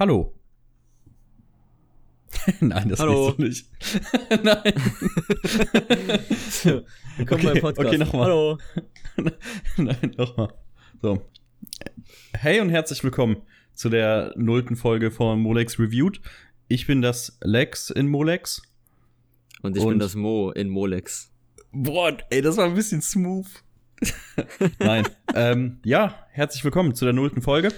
[0.00, 0.32] Hallo.
[2.60, 3.34] Nein, das Hallo.
[3.36, 4.42] nicht so nicht.
[4.42, 4.72] Nein.
[7.18, 7.86] Willkommen Okay, beim Podcast.
[7.86, 8.24] okay, nochmal.
[8.24, 8.58] Hallo.
[9.76, 10.54] Nein, nochmal.
[11.02, 11.22] So.
[12.32, 13.42] Hey und herzlich willkommen
[13.74, 16.22] zu der nullten Folge von Molex Reviewed.
[16.68, 18.62] Ich bin das Lex in Molex.
[19.60, 21.30] Und ich Und- bin das Mo in Molex.
[21.72, 23.46] Boah, ey, das war ein bisschen smooth.
[24.78, 25.06] Nein.
[25.34, 27.68] ähm, ja, herzlich willkommen zu der nullten Folge.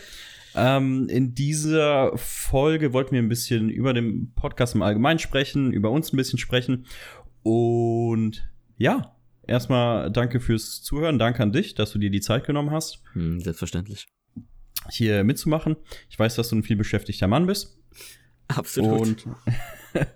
[0.55, 5.91] Ähm, in dieser Folge wollten wir ein bisschen über den Podcast im Allgemeinen sprechen, über
[5.91, 6.87] uns ein bisschen sprechen.
[7.43, 9.17] Und ja,
[9.47, 11.19] erstmal danke fürs Zuhören.
[11.19, 14.07] Danke an dich, dass du dir die Zeit genommen hast, Hm, selbstverständlich.
[14.91, 15.77] hier mitzumachen.
[16.11, 17.79] Ich weiß, dass du ein viel beschäftigter Mann bist.
[18.49, 19.01] Absolut.
[19.01, 19.27] Und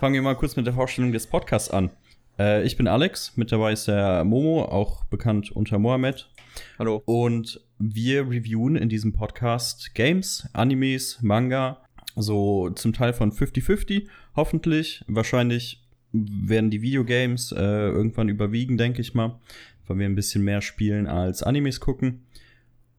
[0.00, 1.90] fangen wir mal kurz mit der Vorstellung des Podcasts an.
[2.38, 6.30] Äh, ich bin Alex, mit dabei ist der Momo, auch bekannt unter Mohamed.
[6.78, 7.02] Hallo.
[7.04, 11.82] Und wir reviewen in diesem Podcast Games, Animes, Manga,
[12.16, 15.04] so zum Teil von 50-50, hoffentlich.
[15.06, 19.38] Wahrscheinlich werden die Videogames äh, irgendwann überwiegen, denke ich mal,
[19.86, 22.24] weil wir ein bisschen mehr spielen als Animes gucken.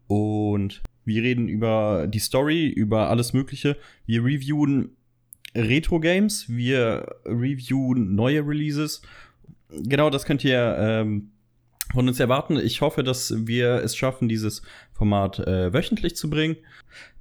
[0.07, 3.77] Und wir reden über die Story, über alles Mögliche.
[4.05, 4.91] Wir reviewen
[5.55, 9.01] Retro-Games, wir reviewen neue Releases.
[9.69, 11.31] Genau, das könnt ihr ähm,
[11.93, 12.57] von uns erwarten.
[12.57, 14.61] Ich hoffe, dass wir es schaffen, dieses
[14.93, 16.57] Format äh, wöchentlich zu bringen.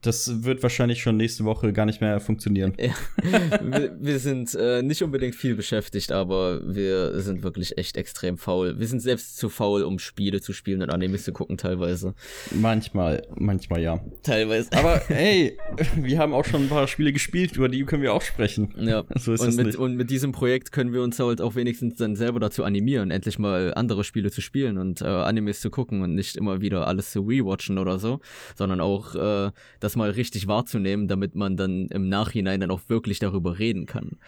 [0.00, 2.74] Das wird wahrscheinlich schon nächste Woche gar nicht mehr funktionieren.
[3.22, 8.78] wir, wir sind äh, nicht unbedingt viel beschäftigt, aber wir sind wirklich echt extrem faul.
[8.78, 12.14] Wir sind selbst zu faul, um Spiele zu spielen und Animes zu gucken, teilweise.
[12.52, 14.00] Manchmal, manchmal ja.
[14.22, 14.72] Teilweise.
[14.72, 15.58] Aber hey,
[15.96, 18.74] wir haben auch schon ein paar Spiele gespielt, über die können wir auch sprechen.
[18.78, 19.78] Ja, So ist und es mit, nicht.
[19.78, 23.38] und mit diesem Projekt können wir uns halt auch wenigstens dann selber dazu animieren, endlich
[23.38, 27.10] mal andere Spiele zu spielen und äh, Animes zu gucken und nicht immer wieder alles
[27.10, 28.20] zu rewatchen oder so,
[28.56, 33.18] sondern auch äh, das mal richtig wahrzunehmen, damit man dann im Nachhinein dann auch wirklich
[33.18, 34.18] darüber reden kann.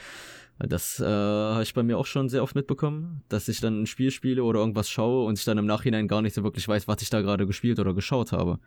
[0.59, 3.87] Das äh, habe ich bei mir auch schon sehr oft mitbekommen, dass ich dann ein
[3.87, 6.87] Spiel spiele oder irgendwas schaue und ich dann im Nachhinein gar nicht so wirklich weiß,
[6.87, 8.59] was ich da gerade gespielt oder geschaut habe.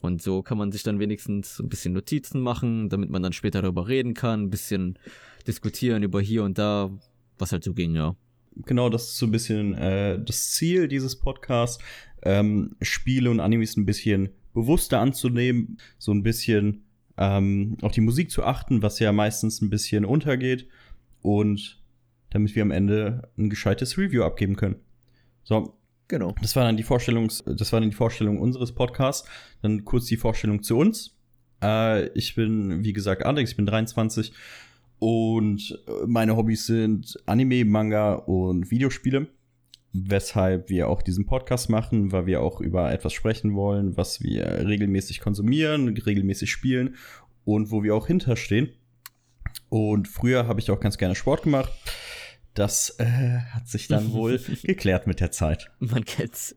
[0.00, 3.62] Und so kann man sich dann wenigstens ein bisschen Notizen machen, damit man dann später
[3.62, 4.98] darüber reden kann, ein bisschen
[5.46, 6.90] diskutieren über hier und da,
[7.38, 8.16] was halt so ging, ja.
[8.64, 11.82] Genau, das ist so ein bisschen äh, das Ziel dieses Podcasts,
[12.22, 16.84] ähm, Spiele und Animes ein bisschen bewusster anzunehmen, so ein bisschen
[17.16, 20.68] ähm, auf die Musik zu achten, was ja meistens ein bisschen untergeht
[21.22, 21.82] und
[22.30, 24.76] damit wir am Ende ein gescheites Review abgeben können.
[25.42, 25.78] So,
[26.08, 26.34] Genau.
[26.40, 29.28] das war dann die Vorstellung, das war dann die Vorstellung unseres Podcasts.
[29.60, 31.16] Dann kurz die Vorstellung zu uns.
[31.62, 34.32] Äh, ich bin, wie gesagt, Alex, ich bin 23
[34.98, 39.28] und äh, meine Hobbys sind Anime, Manga und Videospiele.
[39.92, 44.66] Weshalb wir auch diesen Podcast machen, weil wir auch über etwas sprechen wollen, was wir
[44.66, 46.96] regelmäßig konsumieren, regelmäßig spielen
[47.44, 48.70] und wo wir auch hinterstehen.
[49.70, 51.72] Und früher habe ich auch ganz gerne Sport gemacht.
[52.54, 55.70] Das äh, hat sich dann wohl geklärt mit der Zeit.
[55.78, 56.54] Man kennt's.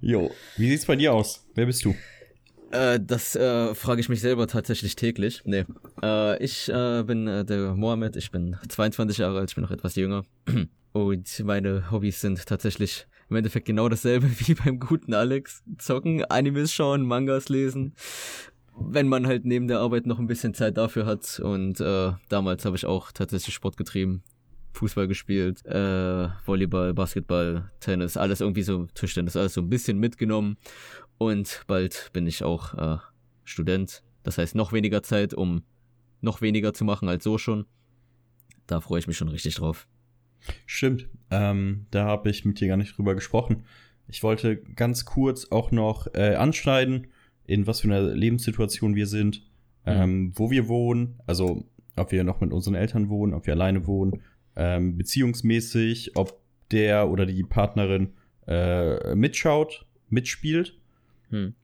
[0.00, 1.46] Jo, wie sieht's bei dir aus?
[1.54, 1.94] Wer bist du?
[2.70, 5.42] äh, das äh, frage ich mich selber tatsächlich täglich.
[5.44, 5.64] Nee.
[6.02, 9.70] Äh, ich äh, bin äh, der Mohammed, ich bin 22 Jahre alt, ich bin noch
[9.70, 10.24] etwas jünger.
[10.92, 15.62] Und meine Hobbys sind tatsächlich im Endeffekt genau dasselbe wie beim guten Alex.
[15.78, 17.94] Zocken, Animes schauen, Mangas lesen.
[18.76, 21.40] Wenn man halt neben der Arbeit noch ein bisschen Zeit dafür hat.
[21.40, 24.22] Und äh, damals habe ich auch tatsächlich Sport getrieben.
[24.72, 30.56] Fußball gespielt, äh, Volleyball, Basketball, Tennis, alles irgendwie so, Tischtennis, alles so ein bisschen mitgenommen.
[31.18, 32.98] Und bald bin ich auch äh,
[33.44, 34.02] Student.
[34.22, 35.64] Das heißt, noch weniger Zeit, um
[36.20, 37.66] noch weniger zu machen als so schon.
[38.66, 39.88] Da freue ich mich schon richtig drauf.
[40.66, 43.64] Stimmt, ähm, da habe ich mit dir gar nicht drüber gesprochen.
[44.08, 47.06] Ich wollte ganz kurz auch noch äh, anschneiden,
[47.46, 49.42] in was für einer Lebenssituation wir sind,
[49.86, 51.64] ähm, wo wir wohnen, also
[51.96, 54.22] ob wir noch mit unseren Eltern wohnen, ob wir alleine wohnen,
[54.56, 56.40] ähm, beziehungsmäßig, ob
[56.70, 58.14] der oder die Partnerin
[58.46, 60.78] äh, mitschaut, mitspielt.
[61.30, 61.54] Hm.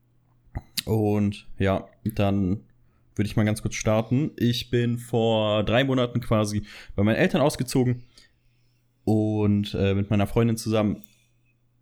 [0.85, 2.61] Und ja, dann
[3.15, 4.31] würde ich mal ganz kurz starten.
[4.37, 6.63] Ich bin vor drei Monaten quasi
[6.95, 8.03] bei meinen Eltern ausgezogen
[9.07, 11.01] und äh, mit meiner Freundin zusammen,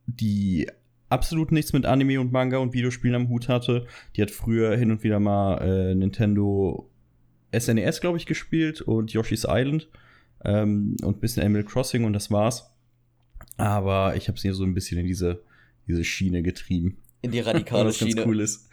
[0.05, 0.69] die
[1.09, 3.87] absolut nichts mit Anime und Manga und Videospielen am Hut hatte.
[4.15, 6.87] Die hat früher hin und wieder mal äh, Nintendo
[7.51, 9.89] SNES, glaube ich, gespielt und Yoshi's Island
[10.43, 12.69] ähm, und ein bisschen Animal Crossing und das war's.
[13.57, 15.41] Aber ich habe sie so ein bisschen in diese,
[15.87, 16.99] diese Schiene getrieben.
[17.23, 18.27] In die radikale das ganz Schiene.
[18.27, 18.69] cool ist.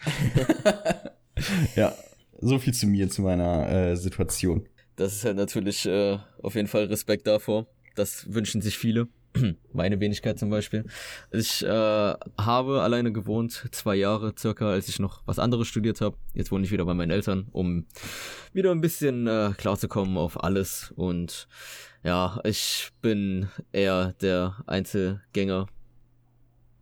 [1.75, 1.95] ja,
[2.39, 4.69] so viel zu mir, zu meiner äh, Situation.
[4.97, 7.67] Das ist halt natürlich äh, auf jeden Fall Respekt davor.
[7.95, 9.09] Das wünschen sich viele.
[9.73, 10.85] Meine Wenigkeit zum Beispiel.
[11.31, 16.17] Ich äh, habe alleine gewohnt, zwei Jahre circa, als ich noch was anderes studiert habe.
[16.35, 17.87] Jetzt wohne ich wieder bei meinen Eltern, um
[18.53, 20.93] wieder ein bisschen äh, klarzukommen auf alles.
[20.97, 21.49] Und
[22.03, 25.67] ja, ich bin eher der Einzelgänger,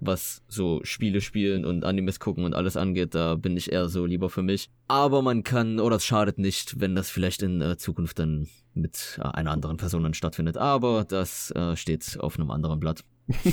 [0.01, 4.07] was so Spiele spielen und Animes gucken und alles angeht, da bin ich eher so
[4.07, 4.71] lieber für mich.
[4.89, 9.19] Aber man kann, oder es schadet nicht, wenn das vielleicht in äh, Zukunft dann mit
[9.23, 10.57] äh, einer anderen Person dann stattfindet.
[10.57, 13.05] Aber das äh, steht auf einem anderen Blatt.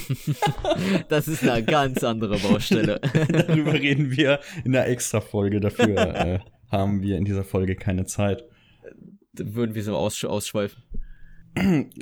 [1.09, 2.99] das ist eine ganz andere Baustelle.
[3.29, 5.59] Darüber reden wir in einer extra Folge.
[5.59, 6.39] Dafür äh,
[6.71, 8.43] haben wir in dieser Folge keine Zeit.
[9.33, 10.81] würden wir so aussch ausschweifen.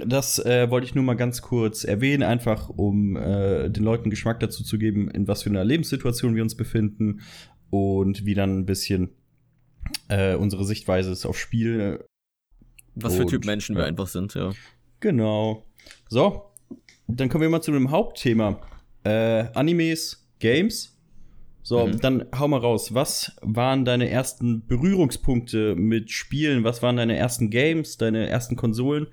[0.05, 4.39] Das äh, wollte ich nur mal ganz kurz erwähnen, einfach um äh, den Leuten Geschmack
[4.39, 7.21] dazu zu geben, in was für einer Lebenssituation wir uns befinden
[7.69, 9.09] und wie dann ein bisschen
[10.09, 12.03] äh, unsere Sichtweise ist auf Spiel.
[12.95, 14.53] Was für Typ Menschen wir einfach sind, ja.
[14.99, 15.65] Genau.
[16.09, 16.51] So,
[17.07, 18.61] dann kommen wir mal zu dem Hauptthema.
[19.03, 20.97] Äh, Animes, Games.
[21.61, 21.99] So, mhm.
[21.99, 22.93] dann hau mal raus.
[22.93, 26.63] Was waren deine ersten Berührungspunkte mit Spielen?
[26.63, 29.07] Was waren deine ersten Games, deine ersten Konsolen?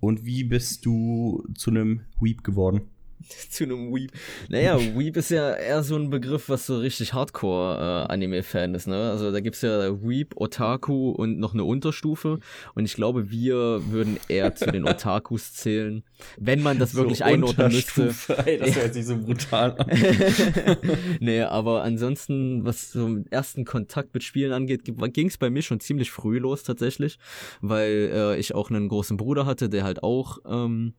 [0.00, 2.82] Und wie bist du zu einem Weep geworden?
[3.50, 4.12] zu einem Weep.
[4.48, 9.10] Naja, Weep ist ja eher so ein Begriff, was so richtig Hardcore-Anime-Fan äh, ist, ne?
[9.10, 12.38] Also da gibt's ja Weep, Otaku und noch eine Unterstufe.
[12.74, 16.02] Und ich glaube, wir würden eher zu den Otakus zählen,
[16.38, 18.14] wenn man das wirklich so einordnen müsste.
[18.44, 19.90] Ey, das hört sich so brutal an.
[21.20, 24.82] nee, aber ansonsten, was so den ersten Kontakt mit Spielen angeht,
[25.12, 27.18] ging's bei mir schon ziemlich früh los tatsächlich,
[27.60, 30.94] weil äh, ich auch einen großen Bruder hatte, der halt auch ähm,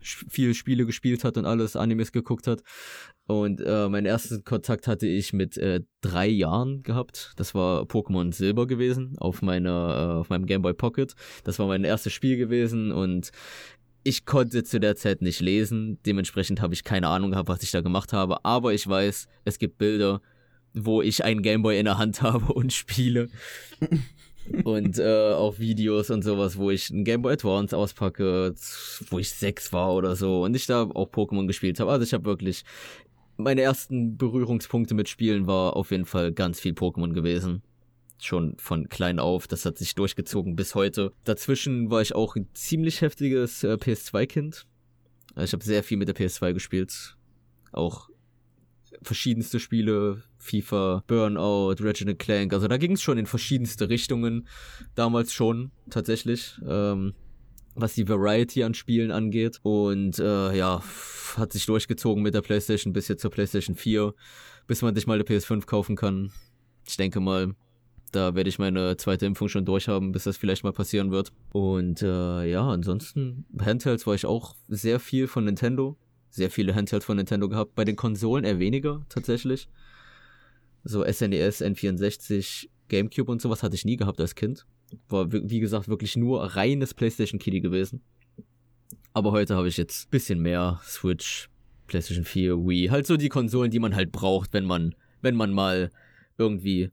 [0.00, 2.62] viel Spiele gespielt hat und alles Animes geguckt hat.
[3.26, 7.32] Und äh, meinen ersten Kontakt hatte ich mit äh, drei Jahren gehabt.
[7.36, 11.14] Das war Pokémon Silber gewesen auf meiner, äh, auf meinem Game Boy Pocket.
[11.44, 13.30] Das war mein erstes Spiel gewesen und
[14.02, 15.98] ich konnte zu der Zeit nicht lesen.
[16.06, 18.44] Dementsprechend habe ich keine Ahnung gehabt, was ich da gemacht habe.
[18.44, 20.20] Aber ich weiß, es gibt Bilder,
[20.72, 23.28] wo ich einen Gameboy in der Hand habe und spiele
[24.64, 28.54] und äh, auch Videos und sowas, wo ich ein Game Boy Advance auspacke,
[29.10, 31.90] wo ich sechs war oder so und ich da auch Pokémon gespielt habe.
[31.90, 32.64] Also ich habe wirklich
[33.36, 37.62] meine ersten Berührungspunkte mit Spielen war auf jeden Fall ganz viel Pokémon gewesen.
[38.18, 41.12] Schon von klein auf, das hat sich durchgezogen bis heute.
[41.24, 44.66] Dazwischen war ich auch ein ziemlich heftiges äh, PS2-Kind.
[45.34, 47.16] Also ich habe sehr viel mit der PS2 gespielt.
[47.72, 48.09] Auch
[49.02, 52.52] verschiedenste Spiele, FIFA, Burnout, Reginald Clank.
[52.52, 54.46] Also da ging es schon in verschiedenste Richtungen.
[54.94, 56.60] Damals schon, tatsächlich.
[56.66, 57.14] Ähm,
[57.74, 59.60] was die Variety an Spielen angeht.
[59.62, 60.82] Und äh, ja,
[61.36, 64.14] hat sich durchgezogen mit der PlayStation bis jetzt zur PlayStation 4,
[64.66, 66.32] bis man sich mal eine PS5 kaufen kann.
[66.86, 67.54] Ich denke mal,
[68.12, 71.32] da werde ich meine zweite Impfung schon durchhaben, bis das vielleicht mal passieren wird.
[71.52, 75.96] Und äh, ja, ansonsten, Handhelds war ich auch sehr viel von Nintendo.
[76.30, 77.74] Sehr viele Handhelds von Nintendo gehabt.
[77.74, 79.68] Bei den Konsolen eher weniger, tatsächlich.
[80.84, 84.66] So SNES, N64, GameCube und sowas hatte ich nie gehabt als Kind.
[85.08, 88.02] War, wie gesagt, wirklich nur reines PlayStation Kitty gewesen.
[89.12, 91.50] Aber heute habe ich jetzt ein bisschen mehr Switch,
[91.86, 92.88] PlayStation 4, Wii.
[92.88, 95.90] Halt so die Konsolen, die man halt braucht, wenn man, wenn man mal
[96.38, 96.90] irgendwie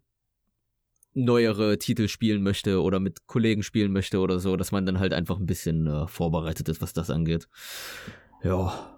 [1.13, 5.13] neuere Titel spielen möchte oder mit Kollegen spielen möchte oder so, dass man dann halt
[5.13, 7.47] einfach ein bisschen äh, vorbereitet ist, was das angeht.
[8.43, 8.96] Ja.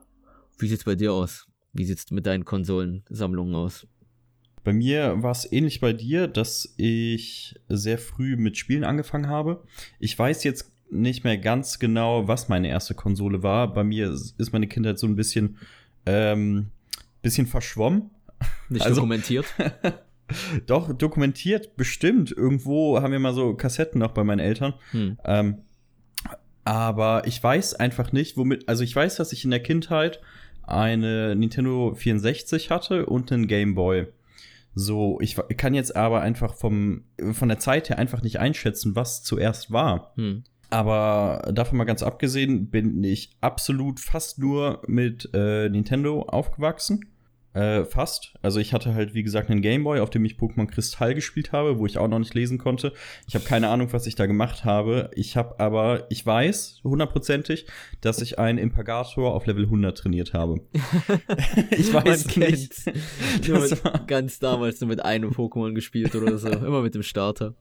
[0.59, 1.47] Wie sieht's bei dir aus?
[1.73, 3.87] Wie sieht's mit deinen Konsolensammlungen aus?
[4.63, 9.63] Bei mir war es ähnlich bei dir, dass ich sehr früh mit Spielen angefangen habe.
[9.99, 13.73] Ich weiß jetzt nicht mehr ganz genau, was meine erste Konsole war.
[13.73, 15.57] Bei mir ist meine Kindheit so ein bisschen,
[16.05, 16.67] ähm,
[17.21, 18.09] bisschen verschwommen.
[18.69, 19.45] Nicht also, dokumentiert?
[20.65, 22.31] doch, dokumentiert, bestimmt.
[22.31, 24.73] Irgendwo haben wir mal so Kassetten noch bei meinen Eltern.
[24.91, 25.17] Hm.
[25.23, 25.57] Ähm,
[26.65, 28.67] aber ich weiß einfach nicht, womit.
[28.67, 30.19] Also ich weiß, dass ich in der Kindheit
[30.71, 34.07] eine Nintendo 64 hatte und einen Game Boy.
[34.75, 39.23] So, ich kann jetzt aber einfach vom, von der Zeit her einfach nicht einschätzen, was
[39.23, 40.13] zuerst war.
[40.15, 40.43] Hm.
[40.69, 47.05] Aber davon mal ganz abgesehen, bin ich absolut fast nur mit äh, Nintendo aufgewachsen.
[47.53, 48.33] Äh, fast.
[48.43, 51.79] Also ich hatte halt, wie gesagt, einen Gameboy, auf dem ich Pokémon Kristall gespielt habe,
[51.79, 52.93] wo ich auch noch nicht lesen konnte.
[53.27, 55.09] Ich habe keine Ahnung, was ich da gemacht habe.
[55.15, 57.65] Ich habe aber, ich weiß hundertprozentig,
[58.01, 60.61] dass ich einen Impagator auf Level 100 trainiert habe.
[61.71, 62.73] ich weiß nicht.
[63.47, 66.49] Das war ganz damals nur mit einem Pokémon gespielt oder so.
[66.49, 67.55] Immer mit dem Starter.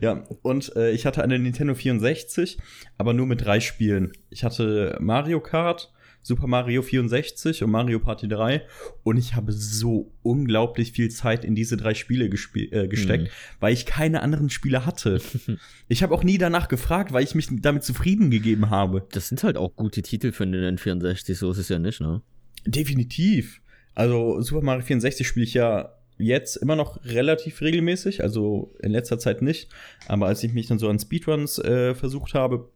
[0.00, 2.58] Ja, und äh, ich hatte eine Nintendo 64,
[2.96, 4.12] aber nur mit drei Spielen.
[4.30, 8.62] Ich hatte Mario Kart, Super Mario 64 und Mario Party 3.
[9.02, 13.30] Und ich habe so unglaublich viel Zeit in diese drei Spiele äh, gesteckt, mhm.
[13.60, 15.20] weil ich keine anderen Spiele hatte.
[15.88, 19.06] ich habe auch nie danach gefragt, weil ich mich damit zufrieden gegeben habe.
[19.12, 22.20] Das sind halt auch gute Titel für den N64, so ist es ja nicht, ne?
[22.66, 23.60] Definitiv.
[23.94, 29.18] Also Super Mario 64 spiele ich ja jetzt immer noch relativ regelmäßig, also in letzter
[29.18, 29.70] Zeit nicht.
[30.06, 32.70] Aber als ich mich dann so an Speedruns äh, versucht habe,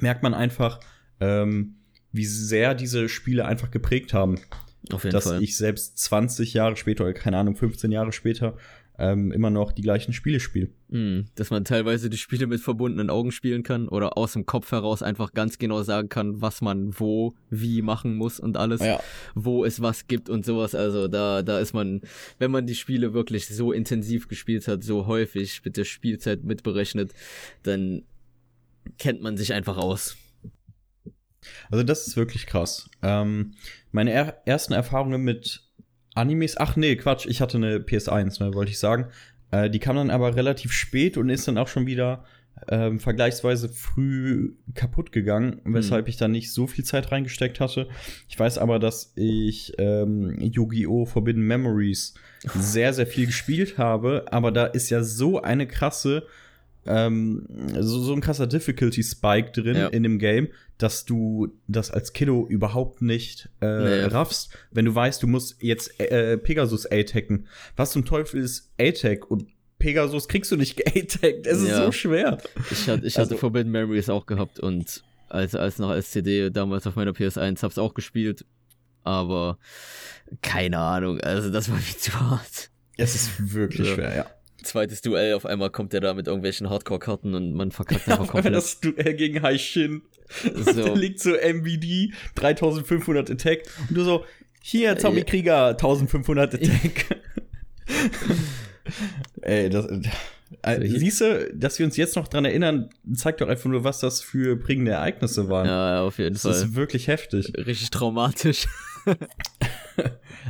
[0.00, 0.80] merkt man einfach,
[1.20, 1.76] ähm,
[2.12, 4.38] wie sehr diese Spiele einfach geprägt haben.
[4.92, 5.42] Auf jeden dass Fall.
[5.42, 8.56] ich selbst 20 Jahre später oder keine Ahnung, 15 Jahre später
[8.98, 10.68] ähm, immer noch die gleichen Spiele spiele.
[10.88, 14.70] Mm, dass man teilweise die Spiele mit verbundenen Augen spielen kann oder aus dem Kopf
[14.70, 19.00] heraus einfach ganz genau sagen kann, was man wo, wie machen muss und alles, ja.
[19.34, 20.74] wo es was gibt und sowas.
[20.74, 22.02] Also da, da ist man,
[22.38, 27.12] wenn man die Spiele wirklich so intensiv gespielt hat, so häufig mit der Spielzeit mitberechnet,
[27.62, 28.02] dann
[28.98, 30.16] kennt man sich einfach aus.
[31.70, 32.88] Also das ist wirklich krass.
[33.02, 33.52] Ähm,
[33.90, 35.62] meine er ersten Erfahrungen mit
[36.14, 39.06] Animes, ach nee, Quatsch, ich hatte eine PS1, ne, wollte ich sagen.
[39.50, 42.24] Äh, die kam dann aber relativ spät und ist dann auch schon wieder
[42.68, 46.10] ähm, vergleichsweise früh kaputt gegangen, weshalb mhm.
[46.10, 47.88] ich da nicht so viel Zeit reingesteckt hatte.
[48.28, 51.06] Ich weiß aber, dass ich ähm, Yu-Gi-Oh!
[51.06, 52.14] Forbidden Memories
[52.54, 56.26] sehr, sehr viel gespielt habe, aber da ist ja so eine krasse
[56.86, 57.46] ähm,
[57.80, 59.86] so, so ein krasser Difficulty Spike drin ja.
[59.88, 60.48] in dem Game,
[60.78, 64.04] dass du das als Kiddo überhaupt nicht äh, nee.
[64.04, 67.46] raffst, wenn du weißt, du musst jetzt äh, Pegasus A-Tacken.
[67.76, 69.30] Was zum Teufel ist A-Tag?
[69.30, 69.46] Und
[69.78, 71.46] Pegasus kriegst du nicht A-Taggt.
[71.46, 71.68] Es ja.
[71.68, 72.38] ist so schwer.
[72.70, 76.50] Ich, hatte, ich also, hatte Forbidden Memories auch gehabt und als, als noch als CD
[76.50, 78.44] damals auf meiner PS1 hab's auch gespielt.
[79.04, 79.58] Aber
[80.42, 82.70] keine Ahnung, also das war viel zu hart.
[82.96, 83.94] Es ist wirklich ja.
[83.94, 84.26] schwer, ja
[84.62, 88.44] zweites Duell, auf einmal kommt der da mit irgendwelchen Hardcore-Karten und man verkackt einfach komplett.
[88.46, 90.02] Ja, das Duell gegen Haishin.
[90.54, 90.72] So.
[90.86, 94.24] da liegt so MVD, 3500 Attack und du so,
[94.60, 97.22] hier, Zombie Krieger, 1500 Attack.
[99.42, 99.86] Ey, das,
[100.62, 104.00] äh, siehst du, dass wir uns jetzt noch dran erinnern, zeigt doch einfach nur, was
[104.00, 105.66] das für prägende Ereignisse waren.
[105.66, 106.52] Ja, auf jeden das Fall.
[106.52, 107.52] Das ist wirklich heftig.
[107.56, 108.66] Richtig traumatisch.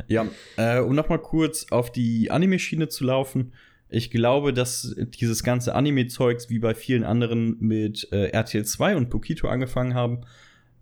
[0.09, 0.27] ja,
[0.57, 3.53] äh, um nochmal kurz auf die Anime-Schiene zu laufen.
[3.93, 9.11] Ich glaube, dass dieses ganze Anime-Zeugs wie bei vielen anderen mit äh, RTL 2 und
[9.11, 10.23] Pokito angefangen haben.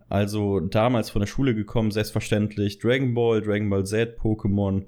[0.07, 4.85] Also damals von der Schule gekommen, selbstverständlich Dragon Ball, Dragon Ball Z, Pokémon,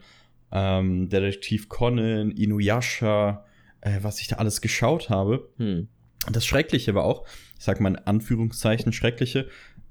[0.51, 3.45] ähm, Detektiv Conan, Inuyasha,
[3.81, 5.49] äh, was ich da alles geschaut habe.
[5.57, 5.87] Hm.
[6.31, 7.25] Das Schreckliche war auch,
[7.57, 9.47] ich sag mal in Anführungszeichen Schreckliche,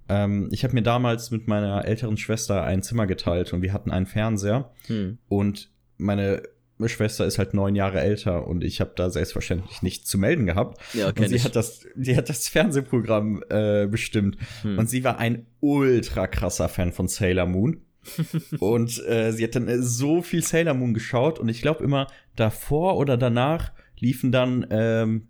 [0.09, 3.91] ähm, ich habe mir damals mit meiner älteren Schwester ein Zimmer geteilt und wir hatten
[3.91, 4.71] einen Fernseher.
[4.87, 5.19] Hm.
[5.29, 6.43] Und meine
[6.89, 10.81] Schwester ist halt neun Jahre älter und ich habe da selbstverständlich nichts zu melden gehabt.
[10.95, 11.45] Ja, und sie ich.
[11.45, 14.79] hat das, sie hat das Fernsehprogramm äh, bestimmt hm.
[14.79, 17.83] und sie war ein ultra krasser Fan von Sailor Moon.
[18.59, 22.09] und äh, sie hat dann äh, so viel Sailor Moon geschaut und ich glaube immer
[22.35, 25.29] davor oder danach liefen dann ähm,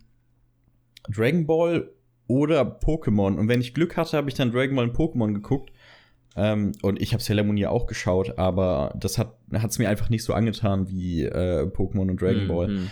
[1.09, 1.91] Dragon Ball
[2.27, 5.71] oder Pokémon und wenn ich Glück hatte, habe ich dann Dragon Ball und Pokémon geguckt
[6.37, 10.09] ähm, und ich habe Sailor Moon ja auch geschaut, aber das hat es mir einfach
[10.09, 12.69] nicht so angetan wie äh, Pokémon und Dragon Ball.
[12.69, 12.91] Mhm.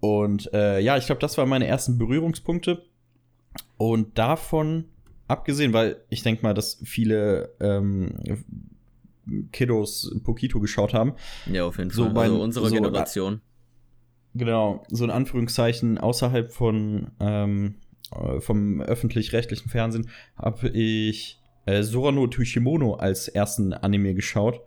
[0.00, 2.84] Und äh, ja, ich glaube, das waren meine ersten Berührungspunkte.
[3.76, 4.86] Und davon
[5.28, 8.14] abgesehen, weil ich denke mal, dass viele ähm,
[9.52, 11.14] Kiddos Pokito geschaut haben.
[11.50, 12.04] Ja, auf jeden Fall.
[12.08, 13.40] So bei, also unsere so, Generation.
[14.34, 17.76] Genau, so in Anführungszeichen außerhalb von ähm,
[18.12, 24.60] äh, vom öffentlich-rechtlichen Fernsehen habe ich äh, Sorano Tushimono als ersten Anime geschaut.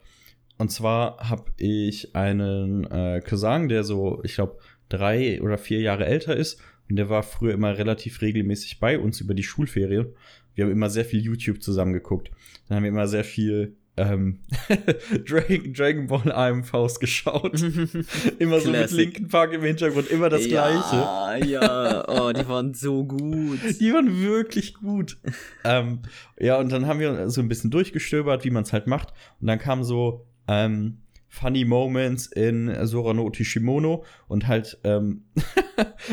[0.58, 4.58] Und zwar habe ich einen äh, Cousin, der so, ich glaube,
[4.89, 6.60] drei oder vier Jahre älter ist.
[6.89, 10.08] Und der war früher immer relativ regelmäßig bei uns über die Schulferien.
[10.56, 12.32] Wir haben immer sehr viel YouTube zusammengeguckt.
[12.68, 14.39] Dann haben wir immer sehr viel ähm,
[15.25, 17.62] Dragon, Dragon Ball AMVs geschaut.
[18.39, 21.51] immer so mit Linken Park im Hintergrund, immer das ja, gleiche.
[21.51, 23.60] Ja, oh, die waren so gut.
[23.80, 25.18] Die waren wirklich gut.
[25.63, 26.04] ähm,
[26.39, 29.13] ja, und dann haben wir so ein bisschen durchgestöbert, wie man es halt macht.
[29.42, 35.25] Und dann kam so ähm, Funny Moments in Sorano Tishimono und halt ähm,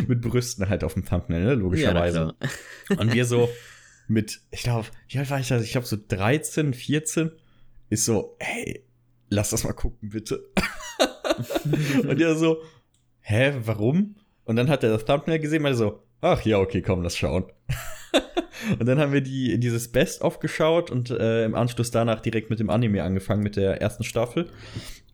[0.07, 1.55] mit Brüsten halt auf dem Thumbnail, ne?
[1.55, 2.35] logischerweise.
[2.91, 3.49] Ja, und wir so
[4.09, 5.61] mit, ich glaube, wie alt war ich da?
[5.61, 7.31] Ich glaube so 13, 14
[7.95, 8.85] ist so, hey,
[9.31, 10.45] lass das mal gucken, bitte.
[12.09, 12.59] und er so,
[13.21, 14.17] hä, warum?
[14.45, 17.45] Und dann hat er das Thumbnail gesehen, meinte so, ach ja, okay, komm, lass schauen.
[18.79, 22.61] und dann haben wir die, dieses Best-of geschaut und äh, im Anschluss danach direkt mit
[22.61, 24.51] dem Anime angefangen, mit der ersten Staffel.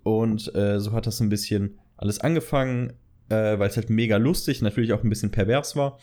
[0.03, 2.95] Und äh, so hat das ein bisschen alles angefangen,
[3.29, 5.99] äh, weil es halt mega lustig, natürlich auch ein bisschen pervers war.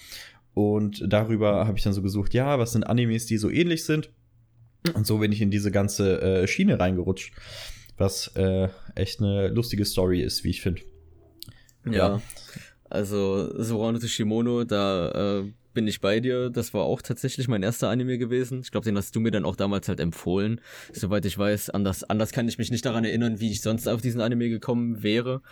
[0.53, 4.11] Und darüber habe ich dann so gesucht, ja, was sind Animes, die so ähnlich sind?
[4.93, 7.33] Und so bin ich in diese ganze äh, Schiene reingerutscht,
[7.97, 10.81] was äh, echt eine lustige Story ist, wie ich finde.
[11.85, 11.91] Ja.
[11.91, 12.21] ja.
[12.89, 16.49] Also Sorano Shimono, da äh, bin ich bei dir.
[16.49, 18.61] Das war auch tatsächlich mein erster Anime gewesen.
[18.61, 20.59] Ich glaube, den hast du mir dann auch damals halt empfohlen.
[20.91, 24.01] Soweit ich weiß, anders, anders kann ich mich nicht daran erinnern, wie ich sonst auf
[24.01, 25.43] diesen Anime gekommen wäre.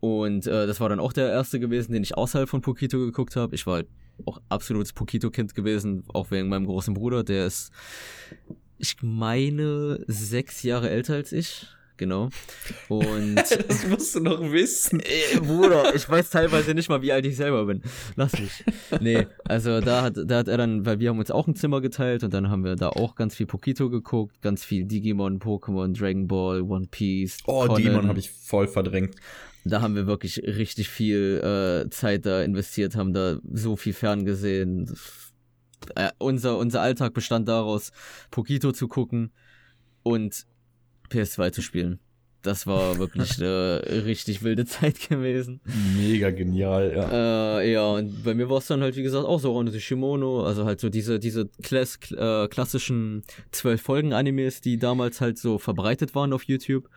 [0.00, 3.36] Und äh, das war dann auch der erste gewesen, den ich außerhalb von Pokito geguckt
[3.36, 3.54] habe.
[3.54, 3.88] Ich war halt
[4.26, 7.24] auch absolutes Pokito-Kind gewesen, auch wegen meinem großen Bruder.
[7.24, 7.72] Der ist,
[8.78, 11.68] ich meine, sechs Jahre älter als ich
[11.98, 12.30] genau.
[12.88, 13.36] Und.
[13.36, 15.00] das musst du noch wissen.
[15.00, 17.82] Äh, Bruder, ich weiß teilweise nicht mal, wie alt ich selber bin.
[18.16, 18.64] Lass mich.
[19.00, 21.80] Nee, also da hat, da hat er dann, weil wir haben uns auch ein Zimmer
[21.80, 25.98] geteilt und dann haben wir da auch ganz viel Pokito geguckt, ganz viel Digimon, Pokémon,
[25.98, 27.38] Dragon Ball, One Piece.
[27.46, 27.76] Oh, Conan.
[27.76, 29.16] Digimon habe ich voll verdrängt.
[29.64, 34.94] Da haben wir wirklich richtig viel äh, Zeit da investiert, haben da so viel ferngesehen.
[35.94, 37.92] Äh, unser, unser Alltag bestand daraus,
[38.30, 39.30] Pokito zu gucken
[40.02, 40.46] und
[41.10, 42.00] PS2 zu spielen.
[42.42, 45.60] Das war wirklich eine richtig wilde Zeit gewesen.
[45.96, 47.58] Mega genial, ja.
[47.58, 50.44] Äh, ja, und bei mir war es dann halt, wie gesagt, auch so Ronde Shimono,
[50.44, 56.14] also halt so diese, diese Klass, äh, klassischen zwölf Folgen-Animes, die damals halt so verbreitet
[56.14, 56.88] waren auf YouTube.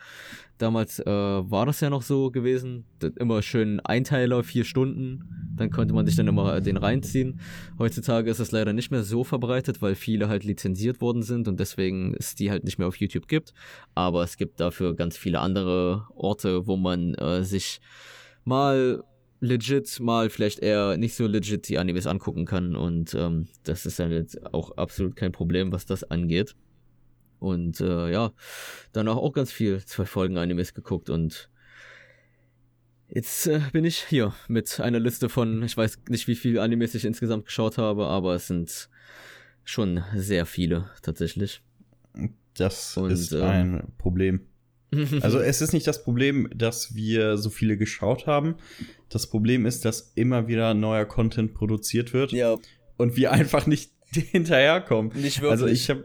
[0.61, 2.85] Damals äh, war das ja noch so gewesen.
[3.17, 5.23] Immer schön Einteiler, vier Stunden.
[5.55, 7.39] Dann konnte man sich dann immer den reinziehen.
[7.79, 11.59] Heutzutage ist es leider nicht mehr so verbreitet, weil viele halt lizenziert worden sind und
[11.59, 13.55] deswegen es die halt nicht mehr auf YouTube gibt.
[13.95, 17.81] Aber es gibt dafür ganz viele andere Orte, wo man äh, sich
[18.45, 19.03] mal
[19.39, 22.75] legit, mal vielleicht eher nicht so legit die Animes angucken kann.
[22.75, 26.55] Und ähm, das ist halt auch absolut kein Problem, was das angeht.
[27.41, 28.33] Und äh, ja,
[28.93, 31.49] danach auch ganz viel zwei Folgen Animes geguckt und
[33.09, 36.93] jetzt äh, bin ich hier mit einer Liste von, ich weiß nicht, wie viele Animes
[36.93, 38.89] ich insgesamt geschaut habe, aber es sind
[39.63, 41.63] schon sehr viele tatsächlich.
[42.53, 44.41] Das und, ist ähm, ein Problem.
[45.21, 48.55] Also es ist nicht das Problem, dass wir so viele geschaut haben.
[49.07, 52.33] Das Problem ist, dass immer wieder neuer Content produziert wird.
[52.33, 52.57] Ja.
[52.97, 55.13] Und wir einfach nicht hinterherkommen.
[55.15, 55.51] Nicht wirklich.
[55.51, 56.03] Also ich habe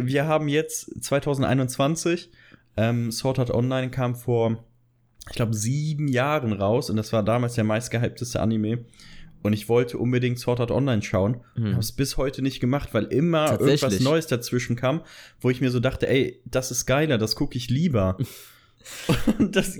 [0.00, 2.30] wir haben jetzt 2021,
[2.76, 4.64] ähm, Sword Art Online kam vor,
[5.28, 8.84] ich glaube, sieben Jahren raus und das war damals der meistgehypteste Anime.
[9.42, 11.40] Und ich wollte unbedingt Sword Art Online schauen.
[11.54, 11.72] Hm.
[11.72, 15.02] Habe es bis heute nicht gemacht, weil immer irgendwas Neues dazwischen kam,
[15.40, 18.16] wo ich mir so dachte, ey, das ist geiler, das gucke ich lieber.
[19.38, 19.78] Und das,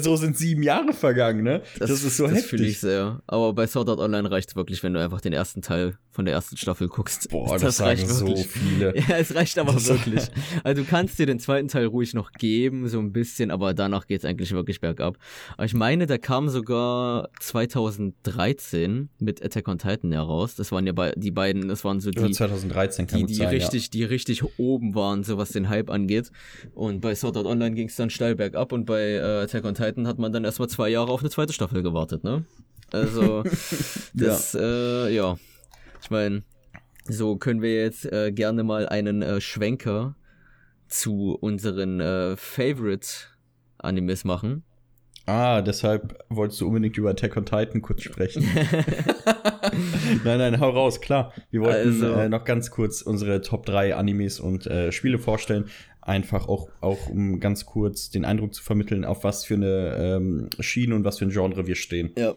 [0.00, 1.62] so sind sieben Jahre vergangen, ne?
[1.78, 2.42] Das, das ist so das heftig.
[2.42, 3.22] Das fühle ich sehr.
[3.26, 6.24] Aber bei Sword Art Online reicht es wirklich, wenn du einfach den ersten Teil von
[6.24, 7.30] der ersten Staffel guckst.
[7.30, 8.94] Boah, das, das reicht so viele.
[9.08, 10.24] Ja, es reicht aber das wirklich.
[10.64, 14.06] Also du kannst dir den zweiten Teil ruhig noch geben, so ein bisschen, aber danach
[14.06, 15.16] geht es eigentlich wirklich bergab.
[15.56, 20.56] Aber ich meine, der kam sogar 2013 mit Attack on Titan heraus.
[20.56, 23.34] Das waren ja bei, die beiden, das waren so die, ja, 2013 kann die, die
[23.34, 23.90] sein, richtig, ja.
[23.92, 26.30] die richtig oben waren, so was den Hype angeht.
[26.74, 29.74] Und bei Sword Art Online ging es dann steil bergab und bei äh, Attack on
[29.74, 32.46] Titan hat man dann erstmal zwei Jahre auf eine zweite Staffel gewartet, ne?
[32.90, 33.42] Also,
[34.14, 34.60] das, ja.
[34.60, 35.36] Äh, ja.
[36.02, 36.42] Ich meine,
[37.04, 40.16] so können wir jetzt äh, gerne mal einen äh, Schwenker
[40.88, 44.64] zu unseren äh, Favorite-Animes machen.
[45.26, 48.42] Ah, deshalb wolltest du unbedingt über Attack on Titan kurz sprechen.
[50.24, 51.32] nein, nein, hau raus, klar.
[51.50, 55.66] Wir wollten also, äh, noch ganz kurz unsere Top 3 Animes und äh, Spiele vorstellen.
[56.02, 60.48] Einfach auch, auch, um ganz kurz den Eindruck zu vermitteln, auf was für eine ähm,
[60.58, 62.12] Schiene und was für ein Genre wir stehen.
[62.16, 62.34] Ja,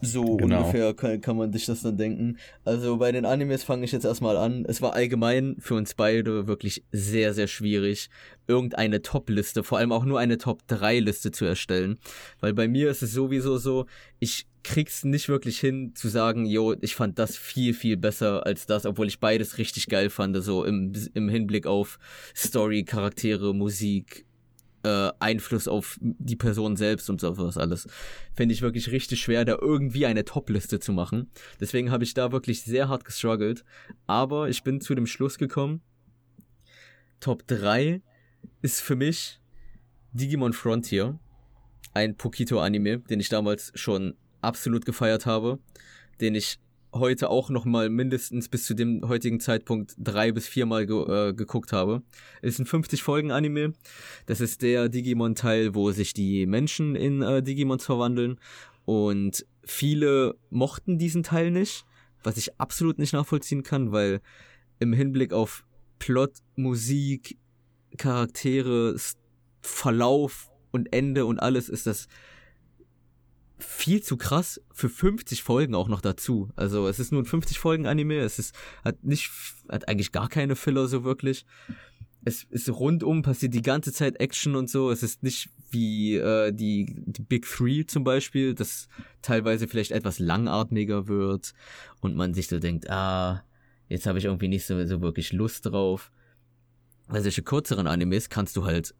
[0.00, 0.60] so genau.
[0.60, 2.38] ungefähr kann, kann man sich das dann denken.
[2.64, 4.64] Also bei den Animes fange ich jetzt erstmal an.
[4.66, 8.08] Es war allgemein für uns beide wirklich sehr, sehr schwierig,
[8.46, 11.98] irgendeine Top-Liste, vor allem auch nur eine Top-3-Liste zu erstellen.
[12.40, 13.86] Weil bei mir ist es sowieso so,
[14.18, 18.66] ich krieg's nicht wirklich hin zu sagen, yo, ich fand das viel, viel besser als
[18.66, 21.98] das, obwohl ich beides richtig geil fand, so im, im Hinblick auf
[22.34, 24.26] Story, Charaktere, Musik,
[24.82, 27.86] äh, Einfluss auf die Person selbst und sowas alles.
[28.34, 31.30] Finde ich wirklich richtig schwer, da irgendwie eine Top-Liste zu machen.
[31.60, 33.64] Deswegen habe ich da wirklich sehr hart gestruggelt.
[34.06, 35.82] Aber ich bin zu dem Schluss gekommen,
[37.20, 38.02] Top 3
[38.60, 39.40] ist für mich
[40.12, 41.18] Digimon Frontier.
[41.94, 44.14] Ein Pokito-Anime, den ich damals schon
[44.44, 45.58] absolut gefeiert habe,
[46.20, 46.58] den ich
[46.92, 51.32] heute auch noch mal mindestens bis zu dem heutigen Zeitpunkt drei bis viermal ge äh,
[51.34, 52.02] geguckt habe.
[52.40, 53.72] Es ist ein 50 Folgen Anime.
[54.26, 58.38] Das ist der Digimon Teil, wo sich die Menschen in äh, Digimons verwandeln
[58.84, 61.84] und viele mochten diesen Teil nicht,
[62.22, 64.20] was ich absolut nicht nachvollziehen kann, weil
[64.78, 65.64] im Hinblick auf
[65.98, 67.38] Plot, Musik,
[67.96, 68.96] Charaktere,
[69.62, 72.08] Verlauf und Ende und alles ist das
[73.58, 76.50] viel zu krass für 50 Folgen auch noch dazu.
[76.56, 79.30] Also es ist nur ein 50 Folgen Anime, es ist hat nicht
[79.68, 81.46] hat eigentlich gar keine Filler so wirklich.
[82.26, 84.90] Es ist rundum passiert die ganze Zeit Action und so.
[84.90, 88.88] Es ist nicht wie äh, die, die Big Three zum Beispiel, das
[89.20, 91.52] teilweise vielleicht etwas langatmiger wird
[92.00, 93.44] und man sich so denkt, ah,
[93.88, 96.10] jetzt habe ich irgendwie nicht so, so wirklich Lust drauf.
[97.08, 98.94] Bei solche kürzeren Animes kannst du halt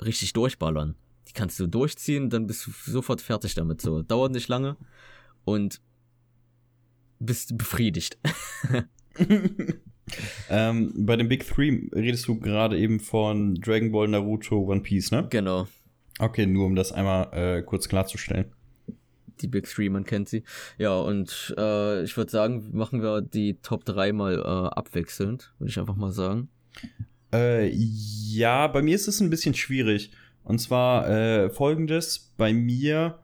[0.00, 0.94] richtig durchballern.
[1.28, 3.80] Die kannst du durchziehen, dann bist du sofort fertig damit.
[3.80, 4.76] So, dauert nicht lange
[5.44, 5.80] und
[7.18, 8.18] bist befriedigt.
[10.50, 15.10] ähm, bei den Big Three redest du gerade eben von Dragon Ball, Naruto, One Piece,
[15.10, 15.26] ne?
[15.30, 15.68] Genau.
[16.18, 18.46] Okay, nur um das einmal äh, kurz klarzustellen.
[19.40, 20.42] Die Big Three, man kennt sie.
[20.76, 25.70] Ja, und äh, ich würde sagen, machen wir die Top 3 mal äh, abwechselnd, würde
[25.70, 26.48] ich einfach mal sagen.
[27.32, 30.10] Äh, ja, bei mir ist es ein bisschen schwierig.
[30.50, 33.20] Und zwar äh, folgendes: Bei mir,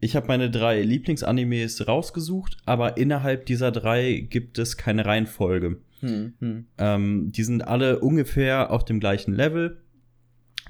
[0.00, 5.76] ich habe meine drei Lieblingsanimes rausgesucht, aber innerhalb dieser drei gibt es keine Reihenfolge.
[6.00, 6.66] Hm, hm.
[6.78, 9.82] Ähm, die sind alle ungefähr auf dem gleichen Level.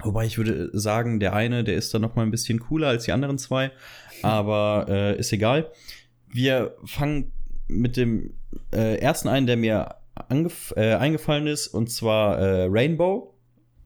[0.01, 3.05] Wobei ich würde sagen, der eine, der ist dann noch mal ein bisschen cooler als
[3.05, 3.71] die anderen zwei,
[4.23, 5.71] aber äh, ist egal.
[6.27, 7.31] Wir fangen
[7.69, 8.33] mit dem
[8.73, 9.95] äh, ersten ein, der mir
[10.75, 13.32] äh, eingefallen ist, und zwar äh, Rainbow.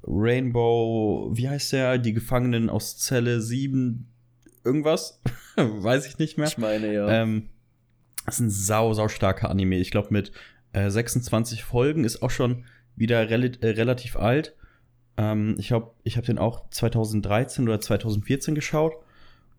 [0.08, 1.98] Rainbow, wie heißt der?
[1.98, 4.08] Die Gefangenen aus Zelle 7,
[4.64, 5.22] irgendwas?
[5.56, 6.48] Weiß ich nicht mehr.
[6.48, 7.10] Ich meine, ja.
[7.10, 7.50] Ähm,
[8.26, 9.78] das ist ein sau, sau starker Anime.
[9.78, 10.32] Ich glaube, mit
[10.74, 12.66] äh, 26 Folgen ist auch schon
[12.96, 14.56] wieder rel äh, relativ alt.
[15.18, 18.94] Ähm, ich glaube, ich habe den auch 2013 oder 2014 geschaut.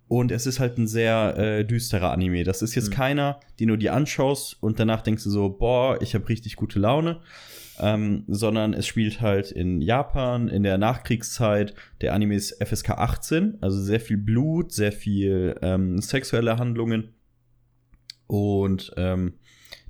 [0.08, 2.42] Und es ist halt ein sehr äh, düsterer Anime.
[2.42, 2.94] Das ist jetzt mhm.
[2.94, 6.78] keiner, den du dir anschaust und danach denkst du so, boah, ich habe richtig gute
[6.78, 7.20] Laune.
[7.80, 11.74] Ähm, sondern es spielt halt in Japan, in der Nachkriegszeit.
[12.00, 17.14] Der Anime ist FSK 18, also sehr viel Blut, sehr viel ähm, sexuelle Handlungen.
[18.26, 19.34] Und ähm,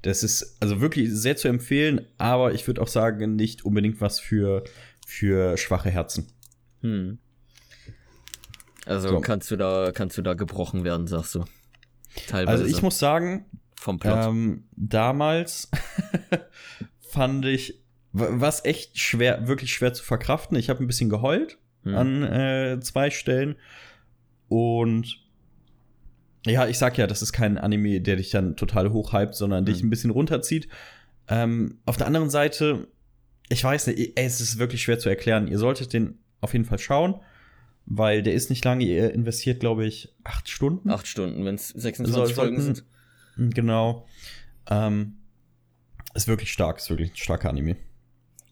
[0.02, 4.20] das ist also wirklich sehr zu empfehlen, aber ich würde auch sagen, nicht unbedingt was
[4.20, 4.64] für,
[5.06, 6.28] für schwache Herzen.
[6.82, 7.18] Hm.
[8.86, 9.20] Also so.
[9.20, 11.44] kannst du da, kannst du da gebrochen werden, sagst du.
[12.26, 12.64] Teilweise.
[12.64, 14.26] Also ich muss sagen, vom Plot.
[14.26, 15.70] Ähm, damals
[17.10, 17.80] fand ich,
[18.12, 20.56] was echt schwer, wirklich schwer zu verkraften.
[20.56, 21.94] Ich habe ein bisschen geheult hm.
[21.94, 23.56] an äh, zwei Stellen.
[24.48, 25.20] Und
[26.46, 29.72] ja, ich sag ja, das ist kein Anime, der dich dann total hochhypt, sondern hm.
[29.72, 30.68] dich ein bisschen runterzieht.
[31.28, 32.88] Ähm, auf der anderen Seite,
[33.48, 35.48] ich weiß nicht, ey, es ist wirklich schwer zu erklären.
[35.48, 37.20] Ihr solltet den auf jeden Fall schauen
[37.90, 40.90] weil der ist nicht lange, ihr investiert, glaube ich, acht Stunden.
[40.90, 42.84] Acht Stunden, wenn es 26 so, Folgen sind.
[43.36, 44.06] Hm, genau.
[44.70, 45.17] Ähm,
[46.18, 47.76] ist wirklich stark, ist wirklich ein starker Anime.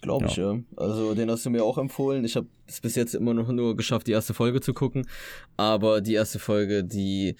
[0.02, 0.58] Glaube ich, ja.
[0.76, 2.24] Also den hast du mir auch empfohlen.
[2.24, 5.08] Ich habe es bis jetzt immer noch nur geschafft, die erste Folge zu gucken.
[5.56, 7.36] Aber die erste Folge, die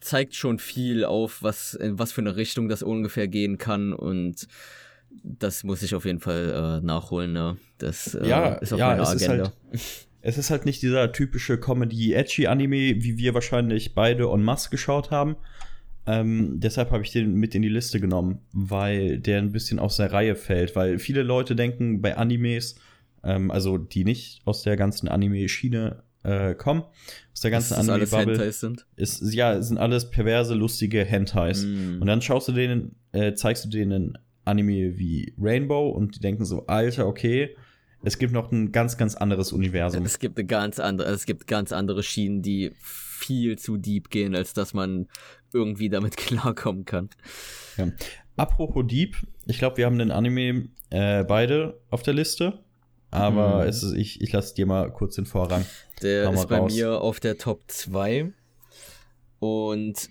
[0.00, 3.92] zeigt schon viel auf, was, in was für eine Richtung das ungefähr gehen kann.
[3.92, 4.48] Und
[5.22, 7.32] das muss ich auf jeden Fall äh, nachholen.
[7.32, 7.56] Ne?
[7.78, 9.52] Das äh, ja, ist auf ja, meiner Agenda.
[9.70, 9.80] Halt,
[10.22, 15.36] es ist halt nicht dieser typische Comedy-Edgy-Anime, wie wir wahrscheinlich beide en masse geschaut haben.
[16.06, 19.96] Ähm, deshalb habe ich den mit in die Liste genommen, weil der ein bisschen aus
[19.96, 20.76] der Reihe fällt.
[20.76, 22.76] Weil viele Leute denken bei Animes,
[23.24, 26.84] ähm, also die nicht aus der ganzen Anime-Schiene äh, kommen,
[27.32, 28.86] aus der ganzen Anime-Bubble, sind?
[28.96, 31.64] Ist, ja, sind alles perverse, lustige Hentais.
[31.64, 32.00] Mm.
[32.00, 36.44] Und dann schaust du denen, äh, zeigst du denen Anime wie Rainbow und die denken
[36.44, 37.56] so, Alter, okay,
[38.02, 40.04] es gibt noch ein ganz, ganz anderes Universum.
[40.04, 44.36] Es gibt eine ganz andere, es gibt ganz andere Schienen, die viel zu deep gehen,
[44.36, 45.08] als dass man
[45.56, 47.10] irgendwie damit klarkommen kann.
[47.76, 47.88] Ja.
[48.36, 49.16] Apropos Deep,
[49.46, 52.64] ich glaube, wir haben den Anime äh, beide auf der Liste.
[53.10, 53.68] Aber mhm.
[53.68, 55.64] es ist, ich, ich lasse dir mal kurz den Vorrang.
[56.02, 58.32] Der ist bei mir auf der Top 2.
[59.38, 60.10] Und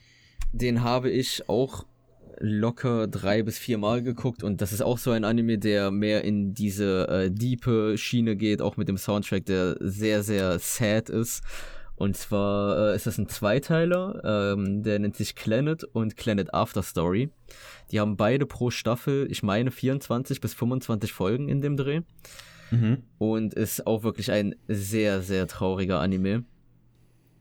[0.54, 1.86] den habe ich auch
[2.40, 6.24] locker drei bis vier Mal geguckt und das ist auch so ein Anime, der mehr
[6.24, 11.44] in diese äh, diepe Schiene geht, auch mit dem Soundtrack, der sehr, sehr sad ist.
[11.98, 16.84] Und zwar äh, ist das ein Zweiteiler, ähm, der nennt sich Planet und Planet After
[16.84, 17.30] Story.
[17.92, 22.02] Die haben beide pro Staffel, ich meine, 24 bis 25 Folgen in dem Dreh.
[22.72, 23.04] Mhm.
[23.18, 26.44] Und ist auch wirklich ein sehr, sehr trauriger Anime.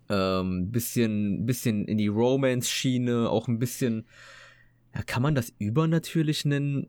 [0.09, 4.05] Ähm, bisschen, bisschen in die Romance-Schiene, auch ein bisschen
[4.95, 6.89] ja, kann man das übernatürlich nennen?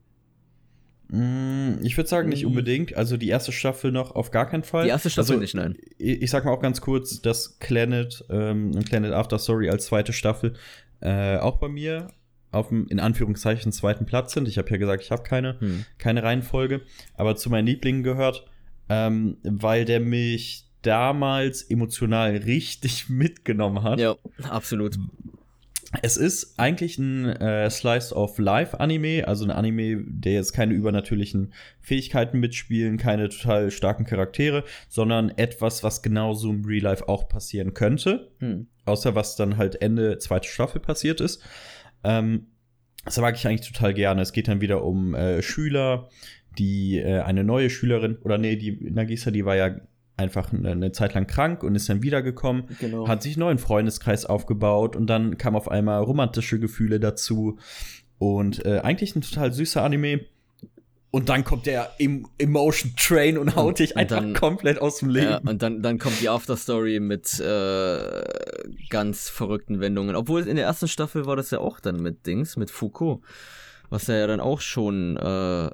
[1.08, 2.48] Mm, ich würde sagen, nicht mm.
[2.48, 2.96] unbedingt.
[2.96, 4.84] Also die erste Staffel noch auf gar keinen Fall.
[4.84, 5.76] Die erste Staffel also, nicht, nein.
[5.98, 10.12] Ich, ich sag mal auch ganz kurz, dass Planet ähm, Planet After Story als zweite
[10.12, 10.54] Staffel
[11.00, 12.08] äh, auch bei mir
[12.50, 14.48] auf dem, in Anführungszeichen, zweiten Platz sind.
[14.48, 15.84] Ich habe ja gesagt, ich habe keine, hm.
[15.98, 16.82] keine Reihenfolge,
[17.14, 18.46] aber zu meinen Lieblingen gehört,
[18.88, 24.00] ähm, weil der mich damals emotional richtig mitgenommen hat.
[24.00, 24.16] Ja,
[24.48, 24.98] absolut
[26.02, 30.74] es ist eigentlich ein äh, Slice of Life Anime, also ein Anime, der jetzt keine
[30.74, 37.28] übernatürlichen Fähigkeiten mitspielen, keine total starken Charaktere, sondern etwas, was genauso im Real Life auch
[37.28, 38.32] passieren könnte.
[38.40, 38.66] Hm.
[38.84, 41.42] Außer was dann halt Ende zweite Staffel passiert ist.
[42.04, 42.48] Ähm,
[43.04, 44.22] das mag ich eigentlich total gerne.
[44.22, 46.08] Es geht dann wieder um äh, Schüler,
[46.58, 49.76] die äh, eine neue Schülerin, oder nee, die Nagisa, die war ja
[50.16, 53.06] einfach eine, eine, Zeit lang krank und ist dann wiedergekommen, genau.
[53.06, 57.58] hat sich einen neuen Freundeskreis aufgebaut und dann kam auf einmal romantische Gefühle dazu
[58.18, 60.20] und äh, eigentlich ein total süßer Anime.
[61.10, 65.08] Und dann kommt der Em Emotion Train und haut dich einfach dann, komplett aus dem
[65.08, 65.30] Leben.
[65.30, 68.24] Ja, und dann, dann kommt die Afterstory mit äh,
[68.90, 70.14] ganz verrückten Wendungen.
[70.14, 73.20] Obwohl in der ersten Staffel war das ja auch dann mit Dings, mit Foucault.
[73.88, 75.70] Was ja dann auch schon äh,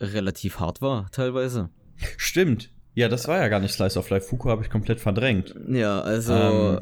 [0.00, 1.70] relativ hart war, teilweise.
[2.16, 2.70] Stimmt.
[2.94, 4.28] Ja, das war ja gar nicht Slice of Life.
[4.28, 5.54] Fuku habe ich komplett verdrängt.
[5.68, 6.32] Ja, also.
[6.34, 6.80] Ähm,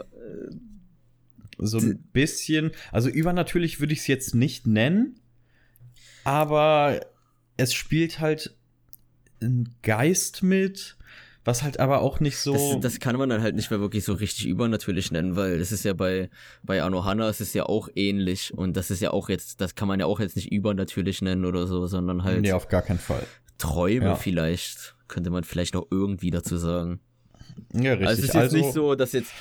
[1.59, 2.71] so ein bisschen.
[2.93, 5.21] Also übernatürlich würde ich es jetzt nicht nennen.
[6.25, 7.01] Aber
[7.57, 8.55] es spielt halt
[9.41, 10.97] ein Geist mit,
[11.45, 12.53] was halt aber auch nicht so.
[12.53, 15.73] Das, das, kann man dann halt nicht mehr wirklich so richtig übernatürlich nennen, weil das
[15.73, 16.31] ist ja bei,
[16.63, 19.89] bei Anohana es ist ja auch ähnlich und das ist ja auch jetzt, das kann
[19.89, 22.43] man ja auch jetzt nicht übernatürlich nennen oder so, sondern halt.
[22.43, 23.25] Nee, auf gar keinen Fall.
[23.59, 24.15] Träume ja.
[24.15, 27.01] vielleicht könnte man vielleicht noch irgendwie dazu sagen.
[27.73, 28.09] Ja, richtig.
[28.09, 29.33] Also es ist jetzt also, nicht so, dass jetzt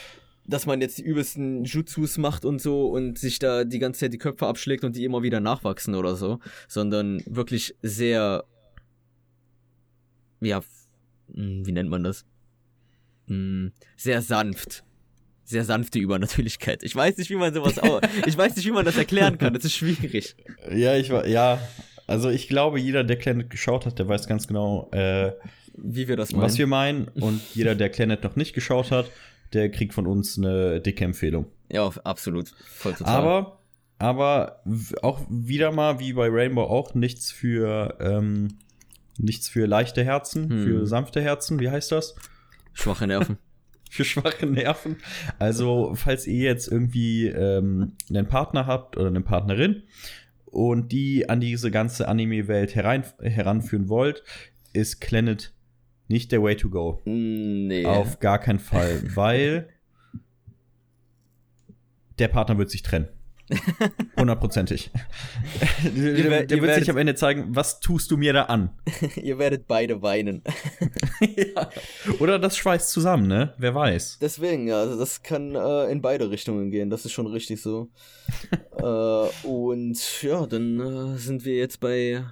[0.47, 4.13] dass man jetzt die übelsten Jutsus macht und so und sich da die ganze Zeit
[4.13, 8.45] die Köpfe abschlägt und die immer wieder nachwachsen oder so, sondern wirklich sehr,
[10.39, 10.61] ja,
[11.33, 12.25] hm, wie nennt man das?
[13.27, 14.85] Hm, sehr sanft.
[15.43, 16.83] Sehr sanfte Übernatürlichkeit.
[16.83, 19.53] Ich weiß nicht, wie man sowas auch, ich weiß nicht, wie man das erklären kann.
[19.53, 20.35] Das ist schwierig.
[20.71, 21.59] Ja, ich war, ja,
[22.07, 25.33] also ich glaube, jeder, der Planet geschaut hat, der weiß ganz genau, äh,
[25.75, 26.41] wie wir das meinen.
[26.41, 27.09] Was wir meinen.
[27.09, 29.11] Und jeder, der Planet noch nicht geschaut hat,
[29.53, 31.47] der kriegt von uns eine dicke Empfehlung.
[31.69, 32.49] Ja, absolut.
[32.65, 33.13] Voll total.
[33.13, 33.59] Aber,
[33.99, 34.63] aber
[35.01, 38.57] auch wieder mal, wie bei Rainbow auch, nichts für, ähm,
[39.17, 40.63] nichts für leichte Herzen, hm.
[40.63, 41.59] für sanfte Herzen.
[41.59, 42.15] Wie heißt das?
[42.73, 43.37] Schwache Nerven.
[43.89, 44.95] für schwache Nerven.
[45.39, 49.83] Also, falls ihr jetzt irgendwie ähm, einen Partner habt oder eine Partnerin
[50.57, 54.23] und die an diese ganze Anime-Welt heranführen wollt,
[54.73, 55.53] ist Planet
[56.07, 56.99] nicht der Way to go.
[57.05, 57.85] Nee.
[57.85, 59.69] Auf gar keinen Fall, weil
[62.17, 63.07] der Partner wird sich trennen.
[64.17, 64.91] Hundertprozentig.
[65.83, 68.71] der, der wird sich am Ende zeigen, was tust du mir da an?
[69.15, 70.43] ihr werdet beide weinen.
[71.21, 71.69] ja.
[72.19, 73.53] Oder das schweißt zusammen, ne?
[73.57, 74.19] Wer weiß.
[74.19, 77.89] Deswegen, ja, also das kann äh, in beide Richtungen gehen, das ist schon richtig so.
[78.77, 80.79] äh, und ja, dann
[81.15, 82.25] äh, sind wir jetzt bei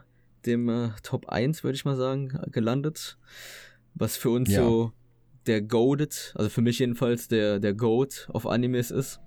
[0.45, 3.17] dem äh, Top 1, würde ich mal sagen, gelandet.
[3.93, 4.62] Was für uns ja.
[4.62, 4.91] so
[5.47, 9.21] der Goated, also für mich jedenfalls der, der Goat auf Animes ist.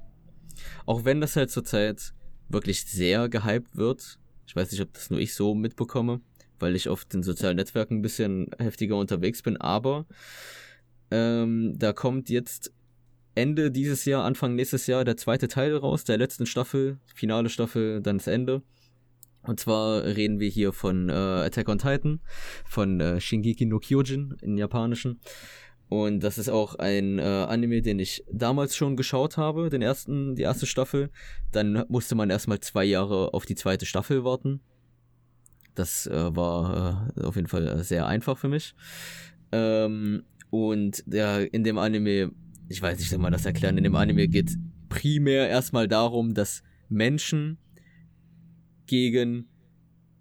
[0.86, 2.14] Auch wenn das halt zurzeit
[2.48, 4.18] wirklich sehr gehypt wird.
[4.46, 6.20] Ich weiß nicht, ob das nur ich so mitbekomme,
[6.58, 10.06] weil ich auf den sozialen Netzwerken ein bisschen heftiger unterwegs bin, aber
[11.10, 12.72] ähm, da kommt jetzt
[13.34, 18.00] Ende dieses Jahr, Anfang nächstes Jahr der zweite Teil raus, der letzten Staffel, finale Staffel,
[18.00, 18.62] dann das Ende.
[19.42, 22.20] Und zwar reden wir hier von äh, Attack on Titan,
[22.64, 25.20] von äh, Shingeki no Kyojin in japanischen.
[25.88, 30.34] Und das ist auch ein äh, Anime, den ich damals schon geschaut habe, den ersten,
[30.34, 31.10] die erste Staffel.
[31.50, 34.60] Dann musste man erstmal zwei Jahre auf die zweite Staffel warten.
[35.74, 38.74] Das äh, war äh, auf jeden Fall sehr einfach für mich.
[39.50, 42.32] Ähm, und ja, in dem Anime,
[42.68, 44.56] ich weiß nicht, wie man das erklären, in dem Anime geht
[44.88, 47.58] primär erstmal darum, dass Menschen
[48.86, 49.48] gegen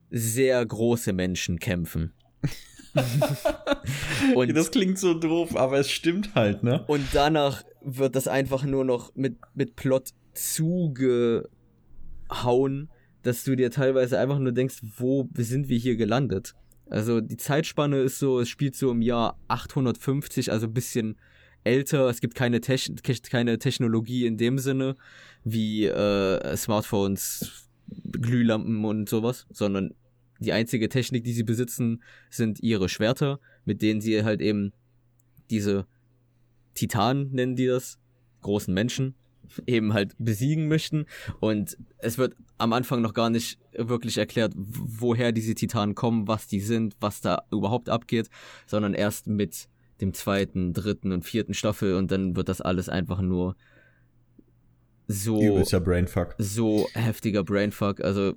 [0.10, 2.14] sehr große Menschen kämpfen.
[4.36, 6.84] und das klingt so doof, aber es stimmt halt, ne?
[6.88, 11.50] Und danach wird das einfach nur noch mit, mit Plot zugehauen,
[13.24, 16.56] dass du dir teilweise einfach nur denkst, wo sind wir hier gelandet?
[16.90, 21.18] Also die Zeitspanne ist so, es spielt so im Jahr 850, also ein bisschen
[21.64, 22.08] älter.
[22.10, 22.96] Es gibt keine, Techn
[23.30, 24.96] keine Technologie in dem Sinne
[25.44, 27.70] wie äh, Smartphones,
[28.12, 29.94] Glühlampen und sowas, sondern
[30.40, 34.74] die einzige Technik, die sie besitzen, sind ihre Schwerter, mit denen sie halt eben
[35.50, 35.86] diese
[36.74, 38.00] Titanen, nennen die das,
[38.42, 39.16] großen Menschen,
[39.66, 41.06] eben halt besiegen möchten.
[41.40, 46.48] Und es wird am Anfang noch gar nicht wirklich erklärt, woher diese Titanen kommen, was
[46.48, 48.30] die sind, was da überhaupt abgeht,
[48.66, 49.68] sondern erst mit
[50.02, 53.56] dem zweiten, dritten und vierten Staffel und dann wird das alles einfach nur
[55.08, 56.36] so Übelster Brainfuck.
[56.38, 58.02] So heftiger Brainfuck.
[58.02, 58.36] Also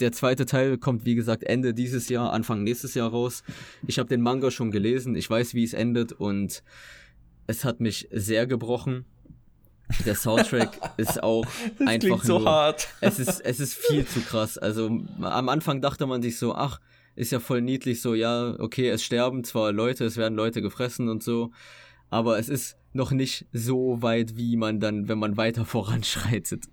[0.00, 3.42] der zweite Teil kommt, wie gesagt, Ende dieses Jahr, Anfang nächstes Jahr raus.
[3.86, 6.62] Ich habe den Manga schon gelesen, ich weiß, wie es endet und
[7.46, 9.04] es hat mich sehr gebrochen.
[10.06, 11.44] Der Soundtrack ist auch
[11.78, 12.88] Das einfach klingt so nur, hart.
[13.00, 14.56] es ist, es ist viel zu krass.
[14.56, 14.86] Also
[15.20, 16.80] am Anfang dachte man sich so, ach,
[17.16, 21.08] ist ja voll niedlich, so, ja, okay, es sterben zwar Leute, es werden Leute gefressen
[21.08, 21.50] und so,
[22.08, 26.64] aber es ist noch nicht so weit, wie man dann, wenn man weiter voranschreitet.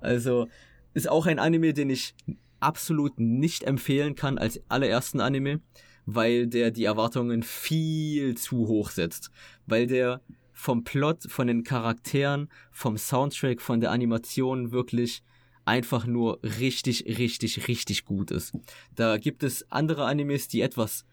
[0.00, 0.48] Also
[0.92, 2.14] ist auch ein Anime, den ich
[2.60, 5.60] absolut nicht empfehlen kann als allerersten Anime,
[6.06, 9.30] weil der die Erwartungen viel zu hoch setzt.
[9.66, 10.20] Weil der
[10.52, 15.22] vom Plot, von den Charakteren, vom Soundtrack, von der Animation wirklich
[15.66, 18.54] einfach nur richtig, richtig, richtig gut ist.
[18.94, 21.04] Da gibt es andere Animes, die etwas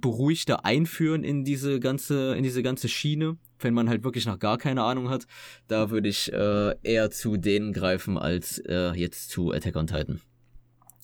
[0.00, 4.58] beruhigter einführen in diese ganze, in diese ganze Schiene, wenn man halt wirklich noch gar
[4.58, 5.26] keine Ahnung hat.
[5.66, 10.20] Da würde ich äh, eher zu denen greifen als äh, jetzt zu Attack on Titan.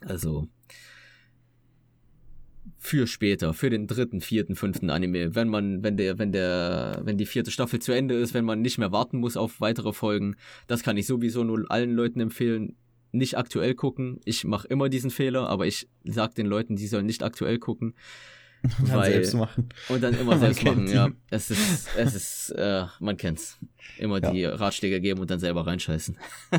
[0.01, 0.49] Also
[2.85, 7.17] für später, für den dritten, vierten, fünften Anime, wenn man, wenn der, wenn der, wenn
[7.17, 10.37] die vierte Staffel zu Ende ist, wenn man nicht mehr warten muss auf weitere Folgen,
[10.67, 12.77] das kann ich sowieso nur allen Leuten empfehlen.
[13.11, 14.21] Nicht aktuell gucken.
[14.27, 17.95] Ich mache immer diesen Fehler, aber ich sag den Leuten, die sollen nicht aktuell gucken.
[18.79, 19.69] Und dann Weil- selbst machen.
[19.91, 20.95] Und dann immer Man selbst kennt machen, ihn.
[20.95, 21.09] ja.
[21.31, 23.59] Es ist, es ist, äh, man kennt's.
[23.99, 24.31] Immer Ja.
[24.31, 26.17] die Ratschläge geben und dann selber reinscheißen.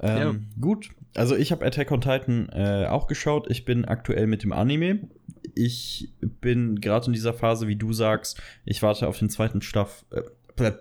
[0.00, 3.50] Ähm, Gut, also ich habe Attack on Titan äh, auch geschaut.
[3.50, 5.08] Ich bin aktuell mit dem Anime.
[5.54, 10.04] Ich bin gerade in dieser Phase, wie du sagst, ich warte auf den zweiten Staff,
[10.10, 10.22] äh,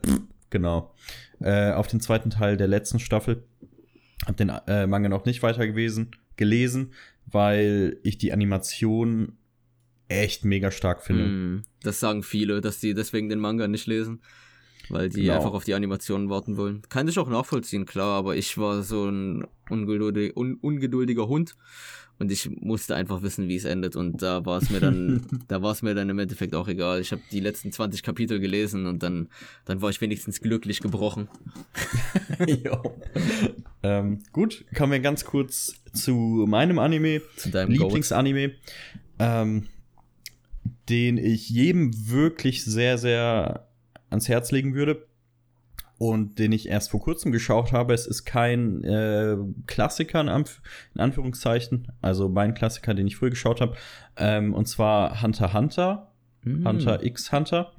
[0.52, 0.94] genau,
[1.40, 3.44] äh, auf den zweiten Teil der letzten Staffel.
[4.26, 6.92] Hab den äh, Manga noch nicht weiter gewesen, gelesen,
[7.28, 9.34] weil ich die Animation
[10.08, 11.24] echt mega stark finde.
[11.24, 14.22] Mm, das sagen viele, dass die deswegen den Manga nicht lesen.
[14.90, 15.36] Weil die Genau.
[15.36, 16.82] einfach auf die Animationen warten wollen.
[16.90, 21.56] Kann ich auch nachvollziehen, klar, aber ich war so ein ungeduldig, un, ungeduldiger Hund
[22.20, 23.96] und ich musste einfach wissen, wie es endet.
[23.96, 27.00] Und da war es mir dann, da war es mir dann im Endeffekt auch egal.
[27.02, 29.28] Ich habe die letzten 20 Kapitel gelesen und dann,
[29.66, 31.28] dann war ich wenigstens glücklich gebrochen.
[32.48, 32.96] Jo.
[33.84, 37.22] ähm, gut, kommen wir ganz kurz zu meinem Anime.
[37.36, 37.72] Zu deinem.
[37.72, 38.52] Lieblingsanime,
[39.20, 39.68] ähm,
[40.90, 43.67] den ich jedem wirklich sehr, sehr
[44.10, 45.06] ans Herz legen würde
[45.98, 47.94] und den ich erst vor kurzem geschaut habe.
[47.94, 50.62] Es ist kein äh, Klassiker in, Anf
[50.94, 53.76] in Anführungszeichen, also mein Klassiker, den ich früher geschaut habe,
[54.16, 56.12] ähm, und zwar Hunter Hunter,
[56.48, 56.68] Mm.
[56.68, 57.74] Hunter x Hunter.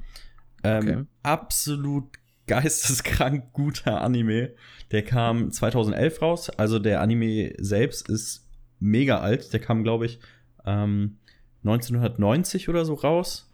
[0.63, 1.05] Ähm, Okay.
[1.23, 2.07] Absolut
[2.47, 4.53] geisteskrank guter Anime.
[4.91, 6.51] Der kam 2011 raus.
[6.51, 8.49] Also der Anime selbst ist
[8.81, 9.53] mega alt.
[9.53, 10.19] Der kam, glaube ich,
[10.65, 11.19] ähm,
[11.63, 13.48] 1990 oder so raus.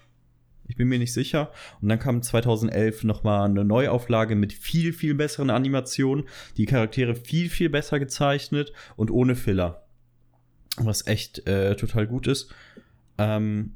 [0.66, 1.53] Ich bin mir nicht sicher.
[1.81, 6.24] Und dann kam 2011 noch mal eine Neuauflage mit viel, viel besseren Animationen.
[6.57, 9.87] Die Charaktere viel, viel besser gezeichnet und ohne Filler.
[10.77, 12.53] Was echt äh, total gut ist.
[13.18, 13.72] Ähm,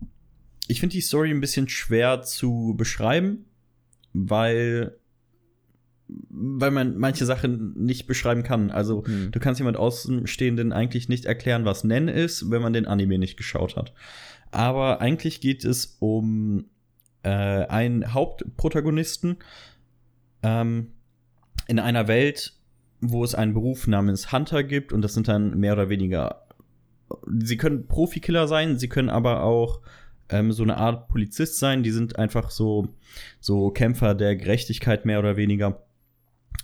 [0.66, 3.46] ich finde die Story ein bisschen schwer zu beschreiben,
[4.12, 4.98] weil,
[6.08, 8.70] weil man manche Sachen nicht beschreiben kann.
[8.70, 9.30] Also Hm.
[9.30, 13.36] du kannst jemand Außenstehenden eigentlich nicht erklären, was Nen ist, wenn man den Anime nicht
[13.36, 13.92] geschaut hat.
[14.50, 16.64] Aber eigentlich geht es um
[17.22, 19.38] äh, einen Hauptprotagonisten
[20.42, 20.92] ähm,
[21.66, 22.54] in einer Welt,
[23.00, 26.46] wo es einen Beruf namens Hunter gibt und das sind dann mehr oder weniger.
[27.26, 29.80] Sie können Profikiller sein, sie können aber auch
[30.28, 31.82] ähm, so eine Art Polizist sein.
[31.82, 32.88] Die sind einfach so,
[33.40, 35.82] so Kämpfer der Gerechtigkeit mehr oder weniger.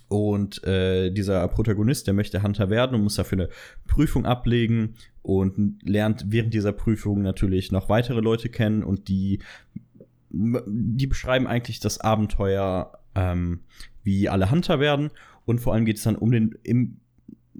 [0.07, 3.49] Und äh, dieser Protagonist, der möchte Hunter werden und muss dafür eine
[3.87, 9.39] Prüfung ablegen und lernt während dieser Prüfung natürlich noch weitere Leute kennen und die,
[10.35, 13.61] die beschreiben eigentlich das Abenteuer, ähm,
[14.03, 15.11] wie alle Hunter werden.
[15.45, 16.99] Und vor allem geht es dann um den, im,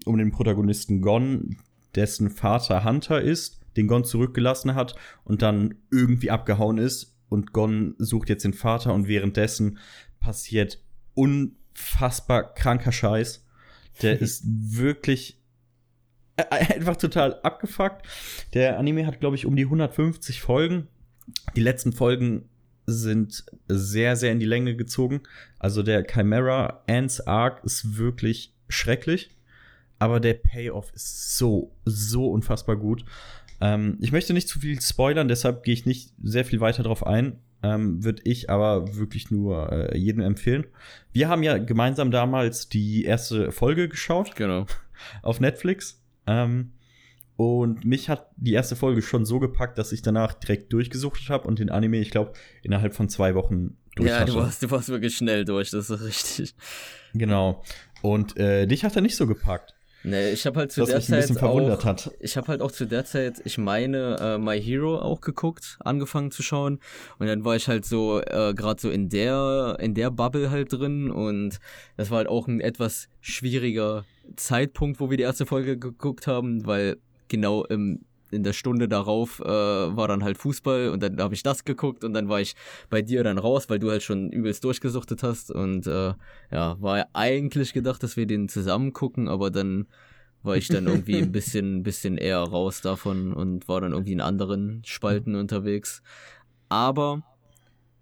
[0.06, 1.58] um den Protagonisten Gon,
[1.96, 7.18] dessen Vater Hunter ist, den Gon zurückgelassen hat und dann irgendwie abgehauen ist.
[7.30, 9.80] Und Gon sucht jetzt den Vater und währenddessen
[10.20, 10.84] passiert
[11.14, 13.46] unfassbar kranker Scheiß.
[14.02, 15.42] Der ist wirklich
[16.36, 18.06] äh, einfach total abgefuckt.
[18.54, 20.88] Der Anime hat, glaube ich, um die 150 Folgen.
[21.56, 22.50] Die letzten Folgen
[22.86, 25.22] sind sehr, sehr in die Länge gezogen.
[25.60, 29.32] Also der Chimera Ants Arc ist wirklich schrecklich.
[29.98, 33.06] Aber der Payoff ist so, so unfassbar gut.
[33.62, 37.06] Ähm, ich möchte nicht zu viel spoilern, deshalb gehe ich nicht sehr viel weiter drauf
[37.06, 37.40] ein.
[37.64, 40.66] Ähm, Würde ich aber wirklich nur äh, jedem empfehlen.
[41.14, 44.66] Wir haben ja gemeinsam damals die erste Folge geschaut Genau.
[45.22, 46.02] auf Netflix.
[46.28, 46.72] Ähm,
[47.38, 51.48] und mich hat die erste Folge schon so gepackt, dass ich danach direkt durchgesucht habe
[51.48, 52.34] und den Anime, ich glaube,
[52.64, 54.32] innerhalb von zwei Wochen durch Ja, hatte.
[54.32, 56.56] du warst, du warst wirklich schnell durch, das ist richtig.
[57.14, 57.64] Genau.
[58.02, 59.74] Und äh, dich hat er nicht so gepackt.
[60.08, 62.12] Nee, ich habe halt zu Was der mich ein bisschen Zeit verwundert auch, hat.
[62.20, 66.30] ich habe halt auch zu der Zeit, ich meine, äh, My Hero auch geguckt, angefangen
[66.30, 66.80] zu schauen
[67.18, 70.72] und dann war ich halt so äh, gerade so in der in der Bubble halt
[70.72, 71.60] drin und
[71.98, 74.06] das war halt auch ein etwas schwieriger
[74.36, 76.98] Zeitpunkt, wo wir die erste Folge geguckt haben, weil
[77.28, 78.02] genau im
[78.32, 82.04] in der Stunde darauf äh, war dann halt Fußball und dann habe ich das geguckt
[82.04, 82.56] und dann war ich
[82.90, 86.14] bei dir dann raus, weil du halt schon übelst durchgesuchtet hast und äh,
[86.52, 89.88] ja, war ja eigentlich gedacht, dass wir den zusammen gucken, aber dann
[90.44, 94.22] war ich dann irgendwie ein bisschen, bisschen eher raus davon und war dann irgendwie in
[94.22, 96.02] anderen Spalten unterwegs.
[96.70, 97.24] Aber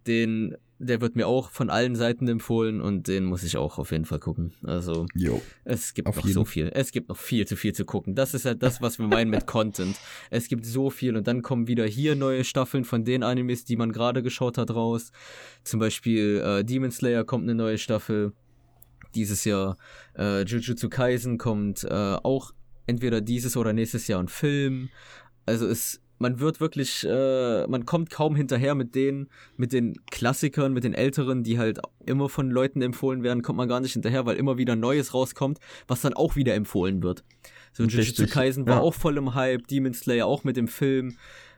[0.08, 3.92] den, der wird mir auch von allen Seiten empfohlen und den muss ich auch auf
[3.92, 4.54] jeden Fall gucken.
[4.64, 5.42] Also Jo.
[5.64, 6.34] es gibt Auf noch jeden.
[6.34, 6.72] so viel.
[6.74, 8.16] Es gibt noch viel zu viel zu gucken.
[8.16, 9.96] Das ist halt das, was wir meinen mit Content.
[10.30, 13.76] Es gibt so viel und dann kommen wieder hier neue Staffeln von den Animes, die
[13.76, 15.12] man gerade geschaut hat, raus.
[15.64, 18.34] Zum Beispiel äh, Demon Slayer kommt eine neue Staffel
[19.16, 19.78] dieses Jahr.
[20.18, 22.54] Äh, Jujutsu Kaisen kommt äh, auch
[22.88, 24.90] entweder dieses oder nächstes Jahr ein Film.
[25.46, 30.74] Also es, man wird wirklich, äh, man kommt kaum hinterher mit den, mit den Klassikern,
[30.74, 34.26] mit den älteren, die halt immer von Leuten empfohlen werden, kommt man gar nicht hinterher,
[34.26, 37.24] weil immer wieder Neues rauskommt, was dann auch wieder empfohlen wird.
[37.74, 38.82] So Jujutsu Richtig, Kaisen war ja.
[38.82, 41.16] auch voll im Hype, Demon Slayer auch mit dem Film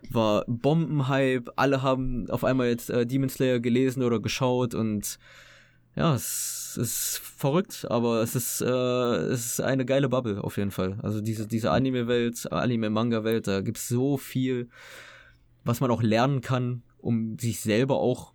[0.10, 5.18] war Bombenhype, alle haben auf einmal jetzt äh, Demon Slayer gelesen oder geschaut und
[5.96, 10.72] ja, es ist verrückt, aber es ist, äh, es ist eine geile Bubble auf jeden
[10.72, 11.00] Fall.
[11.02, 14.70] Also diese, diese Anime-Welt, Anime-Manga-Welt, da gibt's so viel,
[15.64, 18.34] was man auch lernen kann, um sich selber auch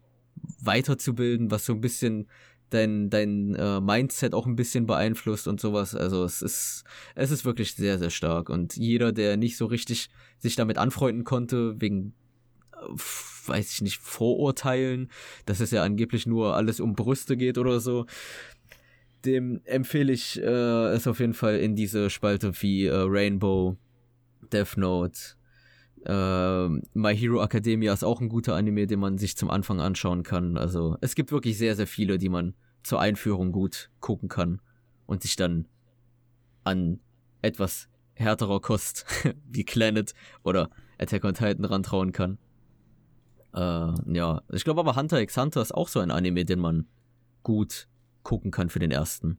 [0.62, 2.28] weiterzubilden, was so ein bisschen
[2.70, 5.94] dein, dein äh, Mindset auch ein bisschen beeinflusst und sowas.
[5.94, 6.84] Also es ist,
[7.14, 8.48] es ist wirklich sehr, sehr stark.
[8.48, 10.08] Und jeder, der nicht so richtig
[10.38, 12.14] sich damit anfreunden konnte, wegen
[13.46, 15.10] weiß ich nicht, Vorurteilen,
[15.46, 18.06] dass es ja angeblich nur alles um Brüste geht oder so.
[19.24, 23.76] Dem empfehle ich äh, es auf jeden Fall in diese Spalte wie äh, Rainbow,
[24.50, 25.18] Death Note,
[26.04, 30.22] äh, My Hero Academia ist auch ein guter Anime, den man sich zum Anfang anschauen
[30.22, 30.56] kann.
[30.56, 34.60] Also es gibt wirklich sehr, sehr viele, die man zur Einführung gut gucken kann
[35.06, 35.68] und sich dann
[36.64, 37.00] an
[37.42, 39.04] etwas härterer Kost
[39.50, 42.38] wie Planet oder Attack on Titan rantrauen kann.
[43.54, 43.58] Äh,
[44.12, 46.86] ja, ich glaube aber Hunter x Hunter ist auch so ein Anime, den man
[47.42, 47.88] gut
[48.22, 49.38] gucken kann für den ersten.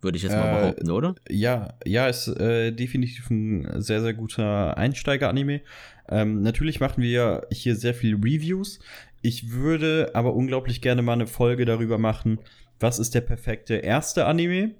[0.00, 1.14] Würde ich jetzt mal Äh, behaupten, oder?
[1.28, 5.60] Ja, ja, ist äh, definitiv ein sehr, sehr guter Einsteiger-Anime.
[6.08, 8.80] Ähm, natürlich machen wir hier sehr viele Reviews.
[9.20, 12.40] Ich würde aber unglaublich gerne mal eine Folge darüber machen,
[12.80, 14.74] was ist der perfekte erste Anime,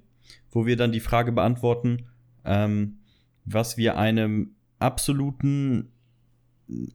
[0.51, 2.07] wo wir dann die Frage beantworten,
[2.43, 2.97] ähm,
[3.45, 5.92] was wir einem absoluten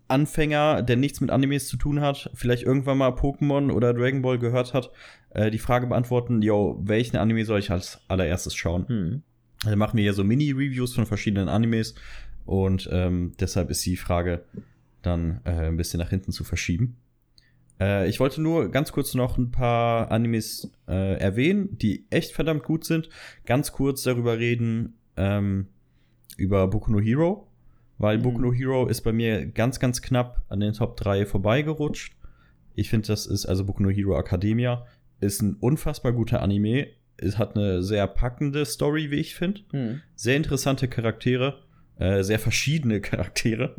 [0.09, 4.39] Anfänger, der nichts mit Animes zu tun hat, vielleicht irgendwann mal Pokémon oder Dragon Ball
[4.39, 4.91] gehört hat,
[5.31, 8.89] äh, die Frage beantworten, yo, welchen Anime soll ich als allererstes schauen?
[8.89, 9.23] Hm.
[9.64, 11.95] Also machen wir ja so Mini-Reviews von verschiedenen Animes
[12.47, 14.45] und ähm, deshalb ist die Frage
[15.03, 16.97] dann äh, ein bisschen nach hinten zu verschieben.
[17.81, 22.62] Äh, ich wollte nur ganz kurz noch ein paar Animes äh, erwähnen, die echt verdammt
[22.62, 23.09] gut sind.
[23.47, 25.66] Ganz kurz darüber reden, ähm,
[26.37, 27.48] über Boku no Hero,
[27.99, 28.23] weil Mhm.
[28.23, 32.15] Boku no Hero ist bei mir ganz, ganz knapp an den Top 3 vorbeigerutscht.
[32.75, 34.87] Ich finde, das ist, also Boku no Hero Academia,
[35.21, 36.87] ist ein unfassbar guter Anime.
[37.17, 39.63] Es hat eine sehr packende Story, wie ich finde.
[39.73, 40.01] Hm.
[40.15, 41.61] Sehr interessante Charaktere,
[41.99, 43.75] äh, sehr verschiedene Charaktere.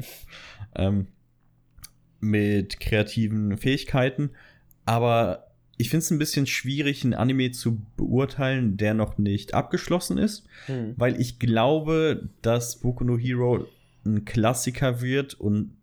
[0.75, 1.07] ähm,
[2.19, 4.31] mit kreativen Fähigkeiten.
[4.85, 5.45] Aber
[5.77, 10.45] ich finde es ein bisschen schwierig, einen Anime zu beurteilen, der noch nicht abgeschlossen ist
[10.65, 10.93] Hm.
[10.97, 13.65] weil ich glaube, dass Boku no Hero
[14.05, 15.75] ein Klassiker wird und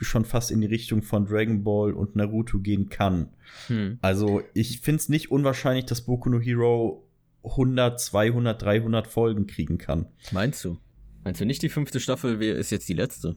[0.00, 3.28] schon fast in die Richtung von Dragon Ball und Naruto gehen kann.
[3.68, 3.98] Hm.
[4.02, 7.06] Also ich finde es nicht unwahrscheinlich, dass Boku no Hero
[7.44, 10.06] 100, 200, 300 Folgen kriegen kann.
[10.32, 10.78] Meinst du?
[11.22, 13.36] Meinst du nicht, die fünfte Staffel ist jetzt die letzte?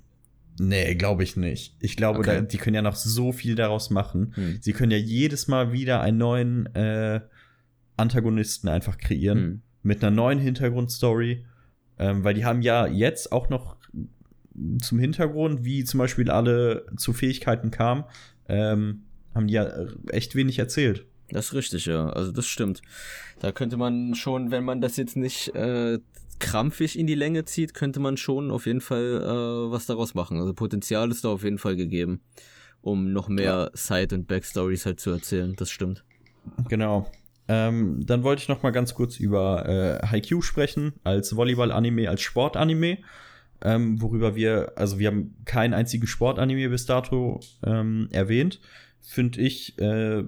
[0.60, 1.76] Nee, glaube ich nicht.
[1.80, 2.38] Ich glaube, Okay.
[2.38, 4.32] da, die können ja noch so viel daraus machen.
[4.36, 4.58] Hm.
[4.62, 7.22] Sie können ja jedes Mal wieder einen neuen äh,
[7.96, 9.38] Antagonisten einfach kreieren.
[9.38, 9.62] Hm.
[9.84, 11.46] mit einer neuen Hintergrundstory,
[12.00, 13.78] ähm, weil die haben ja jetzt auch noch
[14.82, 18.04] zum Hintergrund, wie zum Beispiel alle zu Fähigkeiten kamen,
[18.50, 19.04] ähm,
[19.34, 19.68] haben die ja
[20.10, 21.06] echt wenig erzählt.
[21.30, 22.10] Das ist richtig, ja.
[22.10, 22.82] Also das stimmt.
[23.40, 26.00] Da könnte man schon, wenn man das jetzt nicht äh,
[26.40, 30.40] krampfig in die Länge zieht, könnte man schon auf jeden Fall äh, was daraus machen.
[30.40, 32.22] Also Potenzial ist da auf jeden Fall gegeben,
[32.82, 35.56] um noch mehr Side- und Backstories halt zu erzählen.
[35.58, 36.04] Das stimmt.
[36.70, 37.12] Genau.
[37.50, 42.22] Ähm, dann wollte ich noch mal ganz kurz über äh, Haikyuu sprechen, als Volleyball-Anime, als
[42.22, 42.98] Sport-Anime,
[43.62, 48.60] ähm, worüber wir, also wir haben keinen einzigen Sport-Anime bis dato ähm, erwähnt.
[49.02, 50.24] Finde ich äh,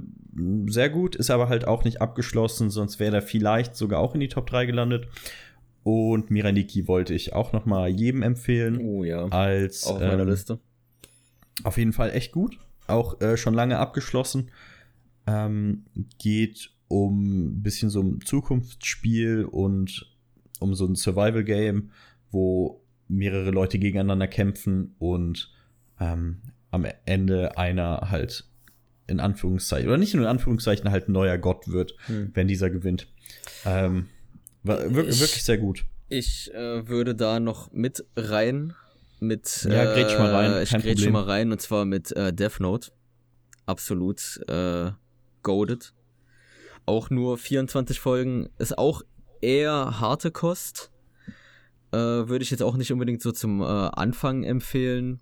[0.68, 4.22] sehr gut, ist aber halt auch nicht abgeschlossen, sonst wäre er vielleicht sogar auch in
[4.22, 5.08] die Top 3 gelandet.
[5.84, 8.80] Und Miraniki wollte ich auch noch mal jedem empfehlen.
[8.80, 9.26] Oh ja.
[9.30, 10.60] Als auf meiner ähm, Liste.
[11.64, 12.58] auf jeden Fall echt gut.
[12.88, 14.52] Auch äh, schon lange abgeschlossen.
[15.26, 15.86] Ähm,
[16.18, 20.12] geht um ein bisschen so ein Zukunftsspiel und
[20.60, 21.92] um so ein Survival-Game,
[22.32, 22.79] wo
[23.10, 25.52] mehrere Leute gegeneinander kämpfen und
[26.00, 26.42] ähm,
[26.72, 28.46] am Ende einer halt
[29.08, 32.30] in Anführungszeichen, oder nicht nur in Anführungszeichen, halt ein neuer Gott wird, Hm.
[32.36, 33.08] wenn dieser gewinnt.
[33.66, 34.08] Ähm,
[34.64, 35.84] war wir Ich- wirklich sehr gut.
[36.10, 38.74] Ich äh, würde da noch mit rein.
[39.20, 41.12] Mit, Ja, grätsch mal rein, äh, Ich grätsche Problem.
[41.14, 42.92] mal rein und zwar mit äh, Death Note.
[43.66, 44.92] Absolut äh,
[45.44, 45.94] goaded.
[46.86, 48.50] Auch nur 24 Folgen.
[48.60, 49.02] Ist auch
[49.42, 50.92] eher harte Kost.
[51.92, 55.20] Äh, würde ich jetzt auch nicht unbedingt so zum äh, Anfang empfehlen.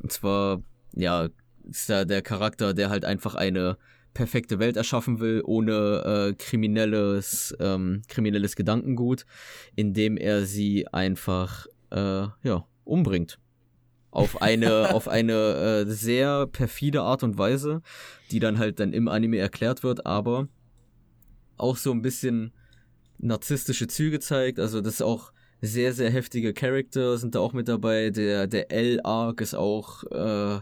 [0.00, 0.62] Und zwar,
[0.94, 1.28] ja,
[1.68, 3.76] ist da der Charakter, der halt einfach eine
[4.12, 9.26] perfekte Welt erschaffen will, ohne äh, kriminelles, ähm, kriminelles Gedankengut,
[9.74, 13.38] indem er sie einfach, äh, ja, umbringt.
[14.10, 17.82] Auf eine, auf eine äh, sehr perfide Art und Weise,
[18.30, 20.48] die dann halt dann im Anime erklärt wird, aber
[21.56, 22.52] auch so ein bisschen
[23.18, 24.60] narzisstische Züge zeigt.
[24.60, 28.10] Also das ist auch sehr, sehr heftige Charakter sind da auch mit dabei.
[28.10, 30.60] Der, der L-Arc ist auch äh, äh,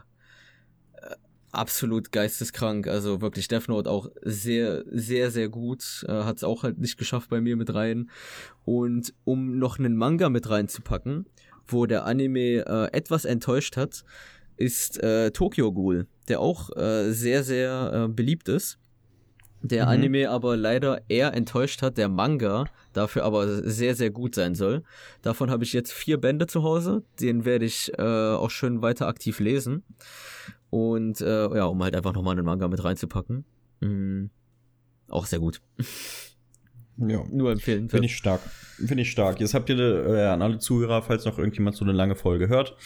[1.51, 2.87] absolut geisteskrank.
[2.87, 6.05] Also wirklich Death Note auch sehr, sehr, sehr gut.
[6.09, 8.11] Äh, Hat es auch halt nicht geschafft bei mir mit rein.
[8.65, 11.27] Und um noch einen Manga mit reinzupacken,
[11.67, 14.05] wo der Anime äh, etwas enttäuscht hat,
[14.57, 18.79] ist äh, Tokyo Ghoul, der auch äh, sehr, sehr äh, beliebt ist.
[19.63, 19.91] Der Mhm.
[19.91, 24.83] Anime aber leider eher enttäuscht hat, der Manga dafür aber sehr, sehr gut sein soll.
[25.23, 29.07] Davon habe ich jetzt vier Bände zu Hause, den werde ich äh, auch schön weiter
[29.07, 29.85] aktiv lesen.
[30.71, 33.45] Und äh, ja, um halt einfach nochmal einen Manga mit reinzupacken.
[33.81, 34.27] Mm,
[35.09, 35.61] auch sehr gut.
[36.99, 37.25] Ja.
[37.33, 37.89] Nur empfehlen.
[37.89, 38.43] Finde ich stark.
[38.77, 39.41] Finde ich stark.
[39.41, 42.77] Jetzt habt ihr äh, an alle Zuhörer, falls noch irgendjemand so eine lange Folge hört,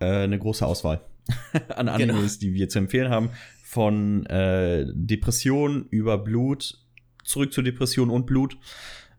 [0.00, 1.00] äh, eine große Auswahl
[1.68, 1.92] an Genau.
[2.14, 3.30] Animes, die wir zu empfehlen haben.
[3.72, 6.78] Von äh, Depression über Blut,
[7.24, 8.58] zurück zu Depression und Blut.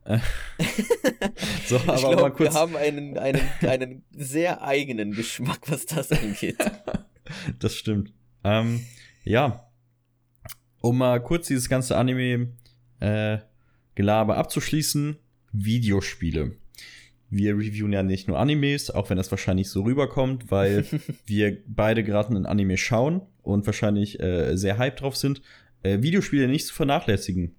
[0.05, 0.19] Äh,
[1.65, 2.53] so, aber ich mal kurz.
[2.53, 6.57] wir haben einen, einen, einen sehr eigenen Geschmack, was das angeht.
[7.59, 8.13] das stimmt.
[8.43, 8.85] Ähm,
[9.23, 9.71] ja.
[10.81, 15.17] Um mal kurz dieses ganze Anime-Gelaber abzuschließen,
[15.51, 16.57] Videospiele.
[17.35, 20.85] Wir reviewen ja nicht nur Animes, auch wenn das wahrscheinlich so rüberkommt, weil
[21.25, 25.41] wir beide gerade ein Anime schauen und wahrscheinlich äh, sehr hyped drauf sind.
[25.81, 27.55] Äh, Videospiele nicht zu vernachlässigen.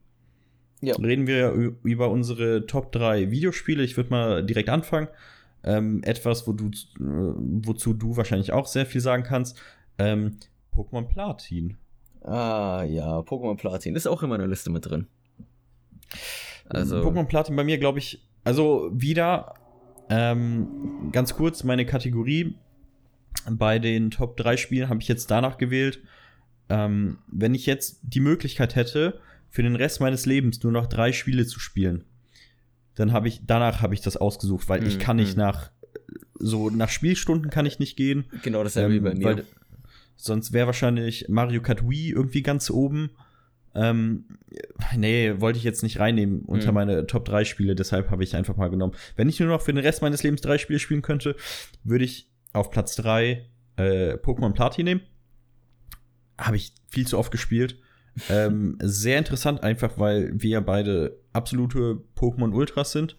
[0.80, 0.94] Ja.
[0.96, 1.50] Reden wir
[1.82, 3.82] über unsere Top 3 Videospiele.
[3.82, 5.08] Ich würde mal direkt anfangen.
[5.62, 9.58] Ähm, etwas, wo du, äh, wozu du wahrscheinlich auch sehr viel sagen kannst.
[9.98, 10.36] Ähm,
[10.74, 11.78] Pokémon Platin.
[12.22, 15.06] Ah ja, Pokémon Platin ist auch in meiner Liste mit drin.
[16.68, 19.54] Also, Pokémon Platin bei mir, glaube ich, also wieder
[20.08, 22.54] ähm, ganz kurz meine Kategorie.
[23.50, 26.00] Bei den Top 3 Spielen habe ich jetzt danach gewählt.
[26.68, 31.12] Ähm, wenn ich jetzt die Möglichkeit hätte, für den Rest meines Lebens nur noch drei
[31.12, 32.04] Spiele zu spielen,
[32.94, 35.42] dann habe ich, danach habe ich das ausgesucht, weil ich Mhm, kann nicht mhm.
[35.42, 35.70] nach,
[36.34, 38.24] so nach Spielstunden kann ich nicht gehen.
[38.42, 39.24] genau dasselbe wie bei Ähm, mir.
[39.24, 39.44] weil
[40.16, 43.10] sonst wäre wahrscheinlich Mario Kart Wii irgendwie ganz oben.
[43.74, 44.26] Ähm,
[44.96, 46.74] nee, wollte ich jetzt nicht reinnehmen unter Mhm.
[46.74, 48.94] meine Top 3 Spiele, deshalb habe ich einfach mal genommen.
[49.16, 51.34] Wenn ich nur noch für den Rest meines Lebens drei Spiele spielen könnte,
[51.82, 53.44] würde ich auf Platz 3
[53.76, 55.00] äh, Pokémon Platin nehmen.
[56.38, 57.78] Habe ich viel zu oft gespielt.
[58.30, 63.16] ähm, sehr interessant, einfach weil wir ja beide absolute Pokémon Ultras sind.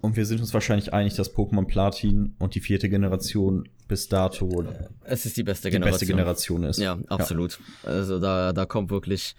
[0.00, 4.64] Und wir sind uns wahrscheinlich einig, dass Pokémon Platin und die vierte Generation bis dato
[5.04, 5.92] es ist die beste die Generation.
[5.92, 6.78] beste Generation ist.
[6.78, 7.60] Ja, absolut.
[7.84, 9.36] Also da, da kommt wirklich,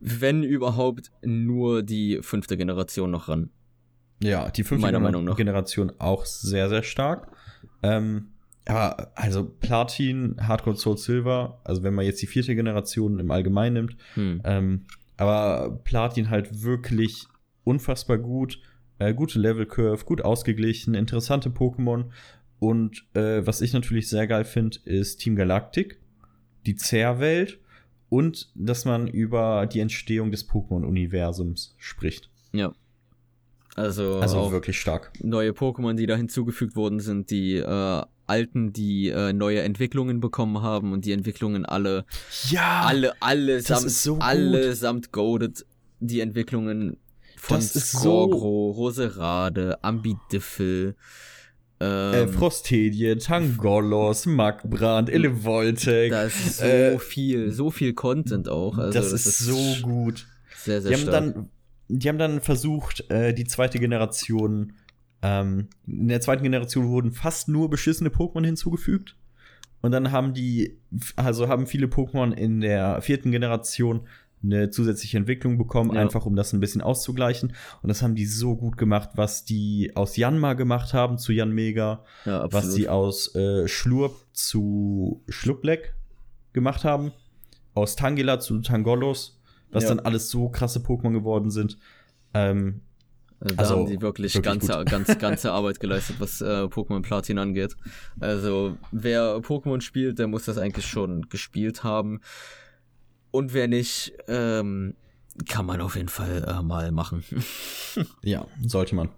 [0.00, 3.50] wenn überhaupt, nur die fünfte Generation noch ran.
[4.22, 5.36] Ja, die fünfte Meiner Meinung nach.
[5.36, 7.28] Generation auch sehr, sehr stark.
[7.82, 8.28] Ähm,
[8.66, 13.74] aber also Platin, Hardcore Soul Silver, also wenn man jetzt die vierte Generation im Allgemeinen
[13.74, 14.40] nimmt, Hm.
[14.44, 14.86] ähm,
[15.16, 17.26] aber Platin halt wirklich
[17.64, 18.60] unfassbar gut,
[18.98, 22.06] äh, gute Level Curve, gut ausgeglichen, interessante Pokémon
[22.58, 25.98] und äh, was ich natürlich sehr geil finde, ist Team Galactic,
[26.64, 27.58] die Zerrwelt
[28.08, 32.30] und dass man über die Entstehung des Pokémon-Universums spricht.
[32.52, 32.72] Ja.
[33.74, 35.12] Also, Also auch wirklich stark.
[35.22, 40.62] neue Pokémon, die da hinzugefügt worden sind, die äh, alten, die äh, neue Entwicklungen bekommen
[40.62, 42.06] haben und die Entwicklungen alle,
[42.48, 45.66] Ja, alle, allesamt, so allesamt goaded.
[46.00, 46.96] Die Entwicklungen
[47.46, 50.96] von Das ist so- Skorgro, Roserade, Ambidiffel,
[51.80, 56.10] ähm, äh, Frostedie, Tangolos, Magbrand, Elevoltec.
[56.10, 58.78] da ist so äh, viel, so viel Content auch.
[58.78, 60.26] Also das, ist so gut.
[60.64, 61.34] sehr, sehr Die haben, stark.
[61.34, 61.48] dann,
[61.88, 64.72] die haben dann versucht, äh, die zweite Generation
[65.22, 69.16] Ähm, in der zweiten Generation wurden fast nur beschissene Pokémon hinzugefügt.
[69.80, 70.78] Und dann haben die,
[71.16, 74.06] also haben viele Pokémon in der vierten Generation
[74.42, 76.00] eine zusätzliche Entwicklung bekommen, ja.
[76.00, 77.54] einfach um das ein bisschen auszugleichen.
[77.82, 82.04] Und das haben die so gut gemacht, was die aus Janma gemacht haben zu Janmega,
[82.24, 85.94] ja, was die aus äh, Schlurp zu Schluppleck
[86.52, 87.12] gemacht haben,
[87.74, 89.90] aus Tangela zu Tangolos, was ja.
[89.90, 91.78] dann alles so krasse Pokémon geworden sind.
[92.34, 92.82] Ähm,
[93.40, 97.02] also da also, haben die wirklich, wirklich ganze, ganz, ganze Arbeit geleistet, was äh, Pokémon
[97.02, 97.76] Platin angeht.
[98.18, 102.20] Also wer Pokémon spielt, der muss das eigentlich schon gespielt haben.
[103.36, 104.94] Und wer nicht, ähm,
[105.46, 107.22] kann man auf jeden Fall äh, mal machen.
[108.22, 109.10] ja, sollte man.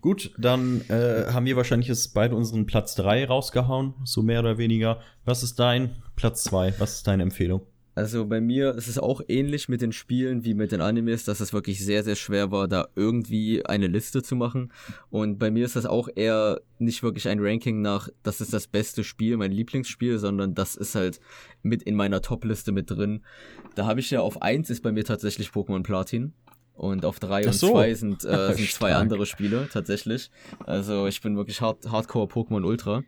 [0.00, 4.58] Gut, dann äh, haben wir wahrscheinlich jetzt beide unseren Platz 3 rausgehauen, so mehr oder
[4.58, 5.00] weniger.
[5.24, 6.80] Was ist dein Platz 2?
[6.80, 7.60] Was ist deine Empfehlung?
[7.94, 11.40] Also bei mir ist es auch ähnlich mit den Spielen wie mit den Animes, dass
[11.40, 14.72] es wirklich sehr, sehr schwer war, da irgendwie eine Liste zu machen.
[15.10, 18.68] Und bei mir ist das auch eher nicht wirklich ein Ranking nach, das ist das
[18.68, 21.20] beste Spiel, mein Lieblingsspiel, sondern das ist halt
[21.62, 23.22] mit in meiner Top-Liste mit drin.
[23.74, 26.32] Da habe ich ja auf 1 ist bei mir tatsächlich Pokémon Platin.
[26.80, 30.30] Und auf 3 und 2 sind, äh, sind zwei andere Spiele tatsächlich.
[30.64, 33.02] Also ich bin wirklich hard Hardcore Pokémon Ultra.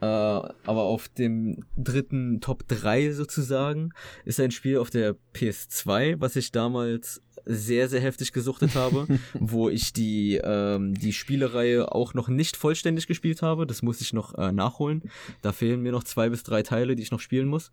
[0.00, 3.90] Äh, aber auf dem dritten Top 3 sozusagen
[4.24, 9.68] ist ein Spiel auf der PS2, was ich damals sehr, sehr heftig gesuchtet habe, wo
[9.68, 13.68] ich die, ähm, die Spielereihe auch noch nicht vollständig gespielt habe.
[13.68, 15.04] Das muss ich noch äh, nachholen.
[15.42, 17.70] Da fehlen mir noch zwei bis drei Teile, die ich noch spielen muss.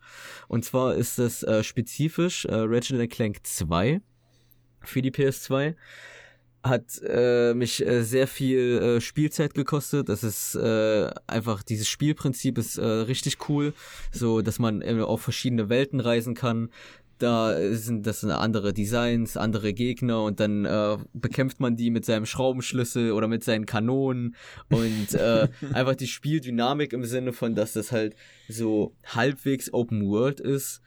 [0.48, 4.00] Und zwar ist das äh, spezifisch äh, Ratchet Clank 2
[4.84, 5.76] für die PS2.
[6.64, 10.08] Hat äh, mich äh, sehr viel äh, Spielzeit gekostet.
[10.08, 13.74] Das ist äh, einfach, dieses Spielprinzip ist äh, richtig cool.
[14.14, 16.70] So, dass man äh, auf verschiedene Welten reisen kann.
[17.20, 22.06] Da sind das sind andere Designs, andere Gegner und dann äh, bekämpft man die mit
[22.06, 24.36] seinem Schraubenschlüssel oder mit seinen Kanonen
[24.70, 28.16] und äh, einfach die Spieldynamik im Sinne von, dass das halt
[28.50, 30.82] so halbwegs Open World ist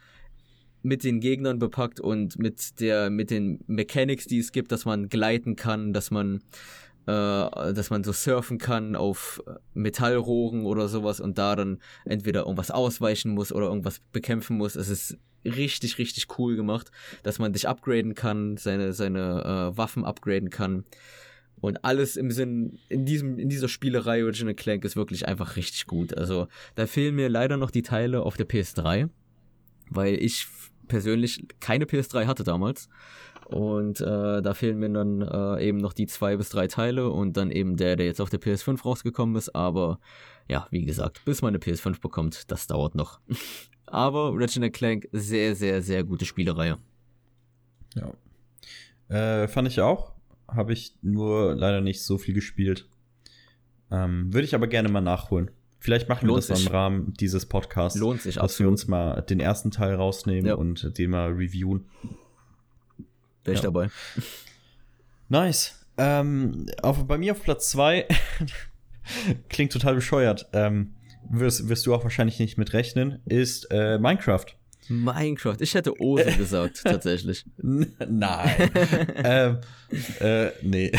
[0.87, 5.09] mit den Gegnern bepackt und mit der mit den Mechanics, die es gibt, dass man
[5.09, 6.39] gleiten kann, dass man
[7.05, 12.71] äh, dass man so surfen kann auf Metallrohren oder sowas und da dann entweder irgendwas
[12.71, 14.75] ausweichen muss oder irgendwas bekämpfen muss.
[14.75, 16.89] Es ist richtig richtig cool gemacht,
[17.23, 20.85] dass man dich upgraden kann, seine seine äh, Waffen upgraden kann.
[21.59, 25.87] Und alles im Sinn, in diesem, in dieser Spielerei Original Clank ist wirklich einfach richtig
[25.87, 26.15] gut.
[26.15, 29.09] Also, da fehlen mir leider noch die Teile auf der PS3,
[29.89, 30.47] weil ich
[30.87, 32.89] persönlich keine PS3 hatte damals.
[33.45, 37.37] Und äh, da fehlen mir dann äh, eben noch die zwei bis drei Teile und
[37.37, 39.55] dann eben der, der jetzt auf der PS5 rausgekommen ist.
[39.55, 39.99] Aber
[40.49, 43.21] ja, wie gesagt, bis man eine PS5 bekommt, das dauert noch.
[43.85, 46.77] Aber Reginald Clank, sehr, sehr, sehr gute Spielereihe.
[47.95, 48.11] Ja.
[49.15, 50.11] Äh, fand ich auch.
[50.49, 52.89] Habe ich nur leider nicht so viel gespielt.
[53.89, 55.51] Ähm, Würde ich aber gerne mal nachholen.
[55.79, 56.67] Vielleicht machen Lohnt wir das sich.
[56.67, 57.99] im Rahmen dieses Podcasts.
[57.99, 58.67] Lohnt sich, dass absolut.
[58.67, 60.55] wir uns mal den ersten Teil rausnehmen ja.
[60.55, 61.85] und den mal reviewen.
[63.43, 63.69] Wäre ich ja.
[63.69, 63.89] dabei.
[65.29, 65.85] Nice.
[65.97, 68.07] Ähm, auf, bei mir auf Platz 2
[69.49, 70.47] klingt total bescheuert.
[70.53, 70.93] Ähm,
[71.29, 74.45] wirst, wirst du auch wahrscheinlich nicht mit rechnen, ist äh, Minecraft.
[74.89, 75.57] Minecraft.
[75.59, 77.45] Ich hätte Ose gesagt, tatsächlich.
[77.57, 78.71] Nein.
[79.15, 79.57] ähm,
[80.19, 80.91] äh, nee.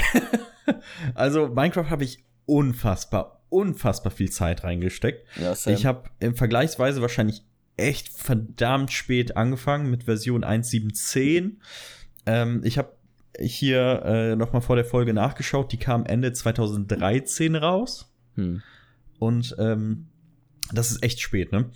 [1.14, 5.26] also, Minecraft habe ich unfassbar, unfassbar viel Zeit reingesteckt.
[5.40, 7.42] Ja, ich habe im Vergleichsweise wahrscheinlich
[7.76, 11.56] echt verdammt spät angefangen mit Version 1.7.10.
[12.26, 12.92] Ähm, ich habe
[13.38, 15.72] hier äh, noch mal vor der Folge nachgeschaut.
[15.72, 18.12] Die kam Ende 2013 raus.
[18.34, 18.62] Hm.
[19.18, 20.08] Und ähm,
[20.72, 21.70] das ist echt spät, ne?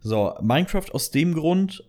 [0.00, 1.84] So, Minecraft aus dem Grund,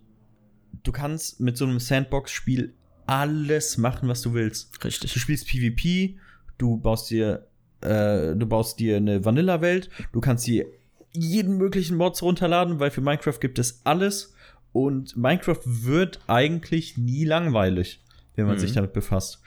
[0.83, 2.73] du kannst mit so einem Sandbox-Spiel
[3.05, 4.83] alles machen, was du willst.
[4.83, 5.13] Richtig.
[5.13, 6.17] Du spielst PvP,
[6.57, 7.47] du baust dir
[7.82, 10.65] äh, du baust dir eine Vanilla-Welt, du kannst dir
[11.11, 14.34] jeden möglichen Mods runterladen, weil für Minecraft gibt es alles.
[14.71, 18.03] Und Minecraft wird eigentlich nie langweilig,
[18.36, 18.59] wenn man mhm.
[18.59, 19.41] sich damit befasst.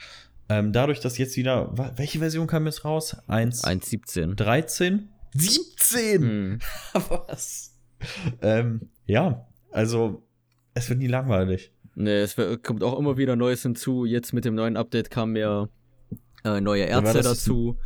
[0.49, 3.17] Ähm, dadurch, dass jetzt wieder, welche Version kam jetzt raus?
[3.29, 4.35] 1.17.
[4.35, 5.09] 13?
[5.35, 6.23] 17!
[6.23, 6.59] Mhm.
[7.09, 7.79] Was?
[8.43, 10.27] ähm, ja, also,
[10.75, 11.73] es wird nie langweilig.
[11.95, 14.05] Nee, es kommt auch immer wieder Neues hinzu.
[14.05, 15.69] Jetzt mit dem neuen Update kamen ja
[16.45, 17.79] äh, neue Ärzte dazu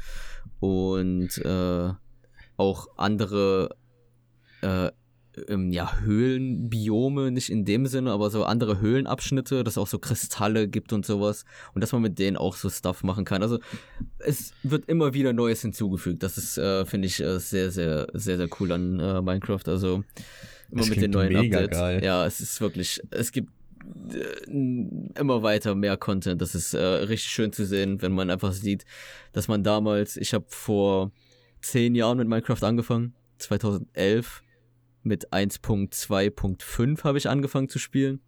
[0.61, 1.92] und äh,
[2.57, 3.76] auch andere
[4.62, 4.90] äh,
[5.48, 9.98] ähm, ja, Höhlenbiome, nicht in dem Sinne, aber so andere Höhlenabschnitte, dass es auch so
[9.98, 11.44] Kristalle gibt und sowas
[11.74, 13.42] und dass man mit denen auch so Stuff machen kann.
[13.42, 13.59] Also
[14.18, 16.22] es wird immer wieder Neues hinzugefügt.
[16.22, 19.66] Das ist, äh, finde ich, äh, sehr, sehr, sehr, sehr cool an äh, Minecraft.
[19.66, 20.05] Also
[20.70, 21.78] immer das mit den neuen Updates.
[21.78, 22.05] Geil.
[22.05, 23.50] Ja, es ist wirklich, es gibt
[24.47, 26.41] immer weiter mehr Content.
[26.41, 28.85] Das ist äh, richtig schön zu sehen, wenn man einfach sieht,
[29.32, 31.12] dass man damals, ich habe vor
[31.61, 34.43] zehn Jahren mit Minecraft angefangen, 2011
[35.03, 38.20] mit 1.2.5 habe ich angefangen zu spielen.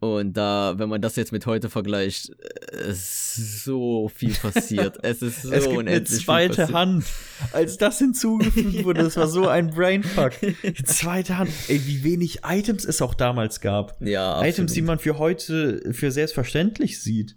[0.00, 2.30] Und da, wenn man das jetzt mit heute vergleicht,
[2.72, 4.98] äh, ist so viel passiert.
[5.02, 7.04] Es ist so es gibt eine zweite Hand.
[7.52, 10.32] Als das hinzugefügt wurde, das war so ein Brainfuck.
[10.84, 11.50] Zweite Hand.
[11.68, 14.00] Ey, wie wenig Items es auch damals gab.
[14.00, 14.54] Ja, absolut.
[14.54, 17.36] Items, die man für heute für selbstverständlich sieht.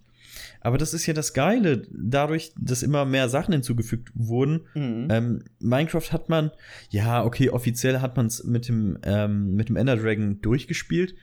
[0.60, 4.62] Aber das ist ja das Geile, dadurch, dass immer mehr Sachen hinzugefügt wurden.
[4.76, 5.08] Mhm.
[5.10, 6.52] Ähm, Minecraft hat man,
[6.90, 11.16] ja, okay, offiziell hat man es mit dem, ähm, mit dem Ender Dragon durchgespielt,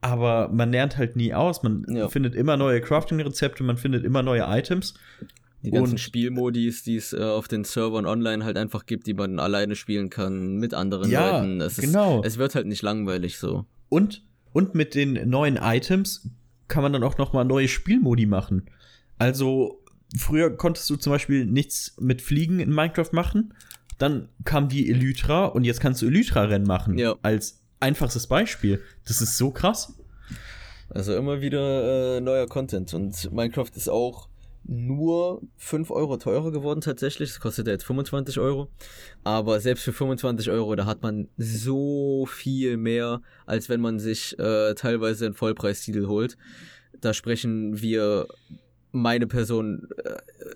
[0.00, 1.62] aber man lernt halt nie aus.
[1.62, 2.08] Man ja.
[2.08, 4.94] findet immer neue Crafting-Rezepte, man findet immer neue Items.
[5.62, 9.14] Die ganzen und, Spielmodis, die es äh, auf den Servern online halt einfach gibt, die
[9.14, 11.60] man alleine spielen kann, mit anderen ja, Leuten.
[11.60, 12.20] Es genau.
[12.20, 13.64] Ist, es wird halt nicht langweilig so.
[13.88, 14.22] Und,
[14.52, 16.30] und mit den neuen Items
[16.68, 18.70] kann man dann auch noch mal neue Spielmodi machen.
[19.18, 19.82] Also,
[20.16, 23.54] früher konntest du zum Beispiel nichts mit Fliegen in Minecraft machen.
[23.98, 26.98] Dann kam die Elytra und jetzt kannst du Elytra-Rennen machen.
[26.98, 27.16] Ja.
[27.22, 28.82] Als einfachstes Beispiel.
[29.06, 29.94] Das ist so krass.
[30.88, 32.94] Also immer wieder äh, neuer Content.
[32.94, 34.28] Und Minecraft ist auch
[34.68, 37.30] nur 5 Euro teurer geworden tatsächlich.
[37.30, 38.68] Das kostet ja jetzt 25 Euro.
[39.24, 44.38] Aber selbst für 25 Euro, da hat man so viel mehr, als wenn man sich
[44.38, 46.36] äh, teilweise einen Vollpreistitel holt.
[47.00, 48.26] Da sprechen wir
[49.00, 49.88] meine Person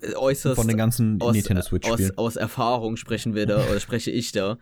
[0.01, 3.79] äh, äußerst von den ganzen aus, Nintendo Switch aus, aus Erfahrung sprechen wir da oder
[3.79, 4.57] spreche ich da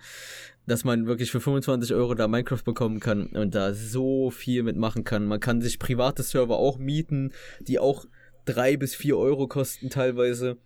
[0.70, 5.04] dass man wirklich für 25 Euro da Minecraft bekommen kann und da so viel mitmachen
[5.04, 5.26] kann.
[5.26, 8.06] Man kann sich private Server auch mieten, die auch
[8.46, 10.58] drei bis vier Euro kosten teilweise.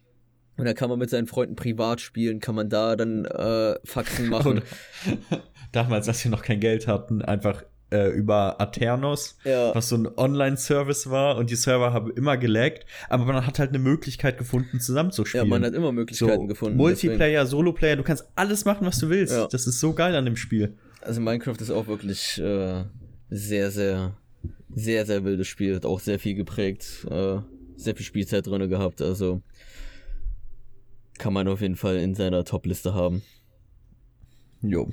[0.58, 4.30] Und da kann man mit seinen Freunden privat spielen, kann man da dann äh, Faxen
[4.30, 4.62] machen.
[5.72, 9.74] damals, als wir noch kein Geld hatten, einfach äh, über Aternos, ja.
[9.76, 13.70] was so ein Online-Service war und die Server haben immer gelaggt, aber man hat halt
[13.70, 15.46] eine Möglichkeit gefunden, zusammenzuspielen.
[15.46, 16.78] Ja, man hat immer Möglichkeiten so, gefunden.
[16.78, 19.34] Multiplayer, Solo-Player, du kannst alles machen, was du willst.
[19.34, 19.48] Ja.
[19.48, 20.76] Das ist so geil an dem Spiel.
[21.02, 22.84] Also Minecraft ist auch wirklich äh,
[23.30, 24.18] sehr, sehr,
[24.74, 25.76] sehr, sehr wildes Spiel.
[25.76, 27.38] Hat auch sehr viel geprägt, äh,
[27.76, 29.02] sehr viel Spielzeit drin gehabt.
[29.02, 29.42] Also
[31.20, 33.22] kann man auf jeden Fall in seiner Top-Liste haben.
[34.62, 34.90] Jo.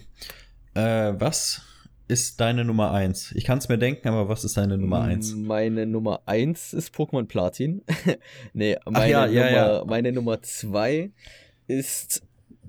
[0.74, 1.62] Äh, was
[2.10, 3.32] ist deine Nummer 1?
[3.36, 5.36] Ich kann es mir denken, aber was ist deine Nummer 1?
[5.36, 7.82] Meine Nummer 1 ist Pokémon Platin.
[8.52, 9.84] nee, meine, ja, ja, Nummer, ja.
[9.86, 11.10] meine Nummer 2
[11.68, 12.22] ist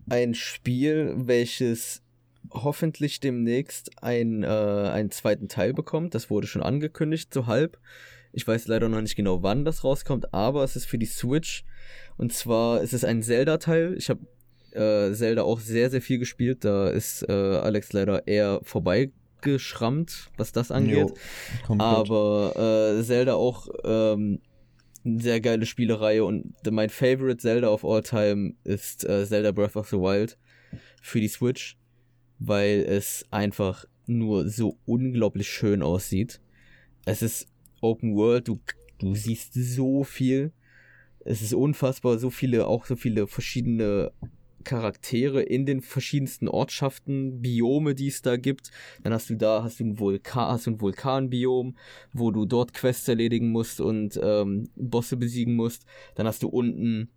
[0.09, 2.03] ein Spiel, welches
[2.51, 6.13] hoffentlich demnächst ein, äh, einen zweiten Teil bekommt.
[6.13, 7.79] Das wurde schon angekündigt, so halb.
[8.33, 11.65] Ich weiß leider noch nicht genau, wann das rauskommt, aber es ist für die Switch.
[12.17, 13.95] Und zwar ist es ein Zelda-Teil.
[13.97, 14.21] Ich habe
[14.71, 16.63] äh, Zelda auch sehr, sehr viel gespielt.
[16.63, 19.11] Da ist äh, Alex leider eher vorbei
[19.41, 21.09] abgeschrammt, was das angeht.
[21.67, 22.53] Jo, Aber
[22.99, 24.39] äh, Zelda auch ähm,
[25.03, 29.75] eine sehr geile Spielereihe und mein Favorite Zelda of all time ist äh, Zelda Breath
[29.75, 30.37] of the Wild
[31.01, 31.77] für die Switch,
[32.37, 36.39] weil es einfach nur so unglaublich schön aussieht.
[37.05, 37.47] Es ist
[37.81, 38.59] Open World, du,
[38.99, 40.51] du siehst so viel.
[41.23, 44.11] Es ist unfassbar, so viele, auch so viele verschiedene
[44.63, 48.71] Charaktere in den verschiedensten Ortschaften, Biome, die es da gibt.
[49.03, 51.75] Dann hast du da, hast du ein Vulkan, hast du ein Vulkanbiom,
[52.13, 55.85] wo du dort Quests erledigen musst und ähm, Bosse besiegen musst.
[56.15, 57.09] Dann hast du unten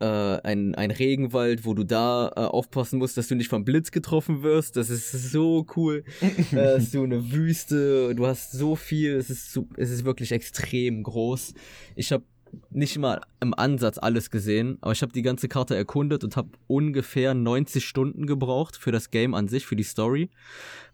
[0.00, 3.90] äh, ein, ein Regenwald, wo du da äh, aufpassen musst, dass du nicht vom Blitz
[3.90, 4.76] getroffen wirst.
[4.76, 6.04] Das ist so cool.
[6.52, 11.02] äh, du eine Wüste, du hast so viel, es ist, so, es ist wirklich extrem
[11.02, 11.54] groß.
[11.96, 12.24] Ich habe
[12.70, 16.50] nicht mal im Ansatz alles gesehen, aber ich habe die ganze Karte erkundet und habe
[16.66, 20.30] ungefähr 90 Stunden gebraucht für das Game an sich, für die Story,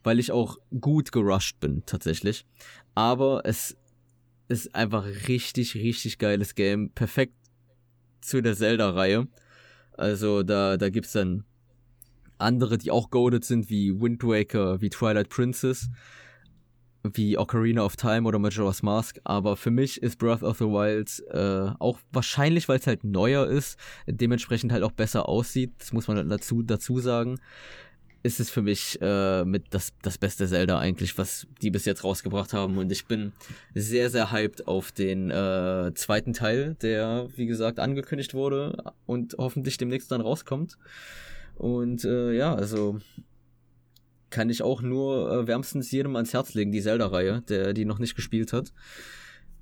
[0.02, 2.46] weil ich auch gut gerusht bin tatsächlich.
[2.94, 3.76] Aber es
[4.48, 7.34] ist einfach richtig, richtig geiles Game, perfekt
[8.20, 9.26] zu der Zelda-Reihe.
[9.92, 11.44] Also da, da gibt's dann
[12.38, 15.88] andere, die auch goaded sind, wie Wind Waker, wie Twilight Princess
[17.12, 21.22] wie Ocarina of Time oder Majora's Mask, aber für mich ist Breath of the Wild
[21.30, 26.08] äh, auch wahrscheinlich, weil es halt neuer ist, dementsprechend halt auch besser aussieht, das muss
[26.08, 27.38] man dazu, dazu sagen,
[28.22, 32.04] ist es für mich äh, mit das, das beste Zelda eigentlich, was die bis jetzt
[32.04, 33.32] rausgebracht haben und ich bin
[33.74, 39.76] sehr, sehr hyped auf den äh, zweiten Teil, der, wie gesagt, angekündigt wurde und hoffentlich
[39.76, 40.78] demnächst dann rauskommt.
[41.56, 42.98] Und äh, ja, also
[44.34, 48.00] kann ich auch nur äh, wärmstens jedem ans Herz legen, die Zelda-Reihe, der die noch
[48.00, 48.72] nicht gespielt hat.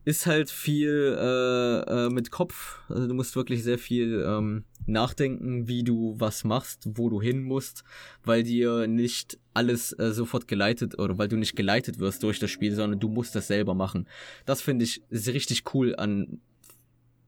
[0.06, 5.68] Ist halt viel äh, äh, mit Kopf, also du musst wirklich sehr viel ähm, nachdenken,
[5.68, 7.84] wie du was machst, wo du hin musst,
[8.24, 12.50] weil dir nicht alles äh, sofort geleitet oder weil du nicht geleitet wirst durch das
[12.50, 14.08] Spiel, sondern du musst das selber machen.
[14.46, 16.40] Das finde ich richtig cool an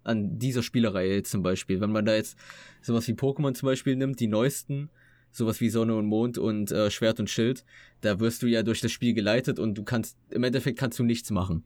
[0.02, 1.80] an dieser Spielerei zum Beispiel.
[1.80, 2.36] Wenn man da jetzt
[2.82, 4.90] sowas wie Pokémon zum Beispiel nimmt, die neuesten,
[5.34, 7.64] sowas wie Sonne und Mond und äh, Schwert und Schild,
[8.00, 11.02] da wirst du ja durch das Spiel geleitet und du kannst, im Endeffekt kannst du
[11.02, 11.64] nichts machen.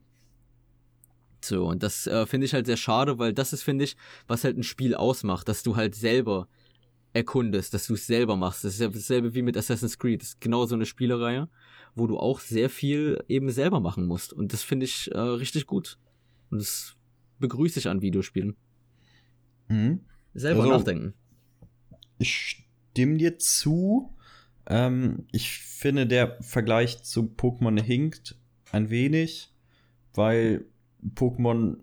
[1.41, 3.95] So, und das äh, finde ich halt sehr schade, weil das ist, finde ich,
[4.27, 6.47] was halt ein Spiel ausmacht, dass du halt selber
[7.13, 8.63] erkundest, dass du es selber machst.
[8.63, 10.21] Das ist ja dasselbe wie mit Assassin's Creed.
[10.21, 11.47] Das ist genau so eine Spielereihe,
[11.95, 14.33] wo du auch sehr viel eben selber machen musst.
[14.33, 15.97] Und das finde ich äh, richtig gut.
[16.49, 16.95] Und das
[17.39, 18.55] begrüße ich an Videospielen.
[19.69, 20.01] Mhm.
[20.33, 21.13] Selber also, nachdenken.
[22.17, 22.68] Ich
[22.99, 24.13] stimme dir zu.
[24.67, 28.35] Ähm, ich finde, der Vergleich zu Pokémon hinkt
[28.73, 29.53] ein wenig,
[30.13, 30.65] weil
[31.15, 31.77] Pokémon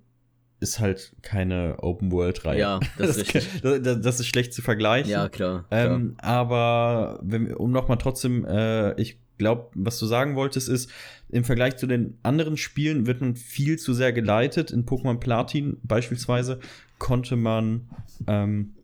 [0.60, 2.60] ist halt keine Open-World-Reihe.
[2.60, 3.34] Ja, das ist.
[3.62, 5.10] Das, das, ist schlecht zu vergleichen.
[5.10, 5.64] Ja, klar.
[5.70, 10.90] Ähm, aber wenn, um nochmal trotzdem, äh, ich glaube, was du sagen wolltest, ist,
[11.30, 14.70] im Vergleich zu den anderen Spielen wird man viel zu sehr geleitet.
[14.70, 16.60] In Pokémon Platin beispielsweise
[16.98, 17.88] konnte man
[18.26, 18.74] ähm,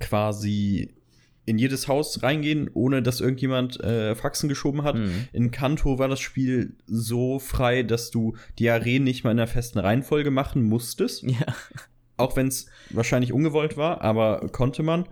[0.00, 0.94] quasi
[1.44, 4.96] in jedes Haus reingehen, ohne dass irgendjemand äh, Faxen geschoben hat.
[4.96, 5.28] Mhm.
[5.32, 9.48] In Kanto war das Spiel so frei, dass du die Arenen nicht mal in einer
[9.48, 11.24] festen Reihenfolge machen musstest.
[11.24, 11.46] Ja.
[12.16, 15.06] Auch wenn es wahrscheinlich ungewollt war, aber konnte man.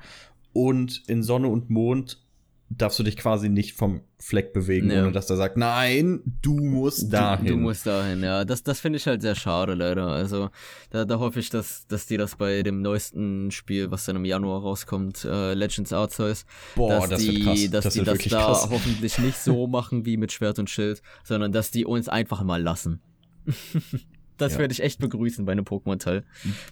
[0.53, 2.23] Und in Sonne und Mond
[2.71, 5.03] darfst du dich quasi nicht vom Fleck bewegen, ja.
[5.03, 7.47] ohne dass er sagt, nein, du musst dahin.
[7.47, 8.45] Du, du musst dahin, ja.
[8.45, 10.07] Das, das finde ich halt sehr schade, leider.
[10.07, 10.51] Also
[10.91, 14.25] da, da hoffe ich, dass, dass die das bei dem neuesten Spiel, was dann im
[14.25, 16.47] Januar rauskommt, äh, Legends Arceus,
[16.77, 17.71] Boah, dass das die, krass.
[17.71, 18.69] dass das die das da krass.
[18.71, 22.63] hoffentlich nicht so machen wie mit Schwert und Schild, sondern dass die uns einfach mal
[22.63, 23.01] lassen.
[24.37, 24.59] das ja.
[24.61, 26.25] werde ich echt begrüßen bei einem Pokémon-Teil.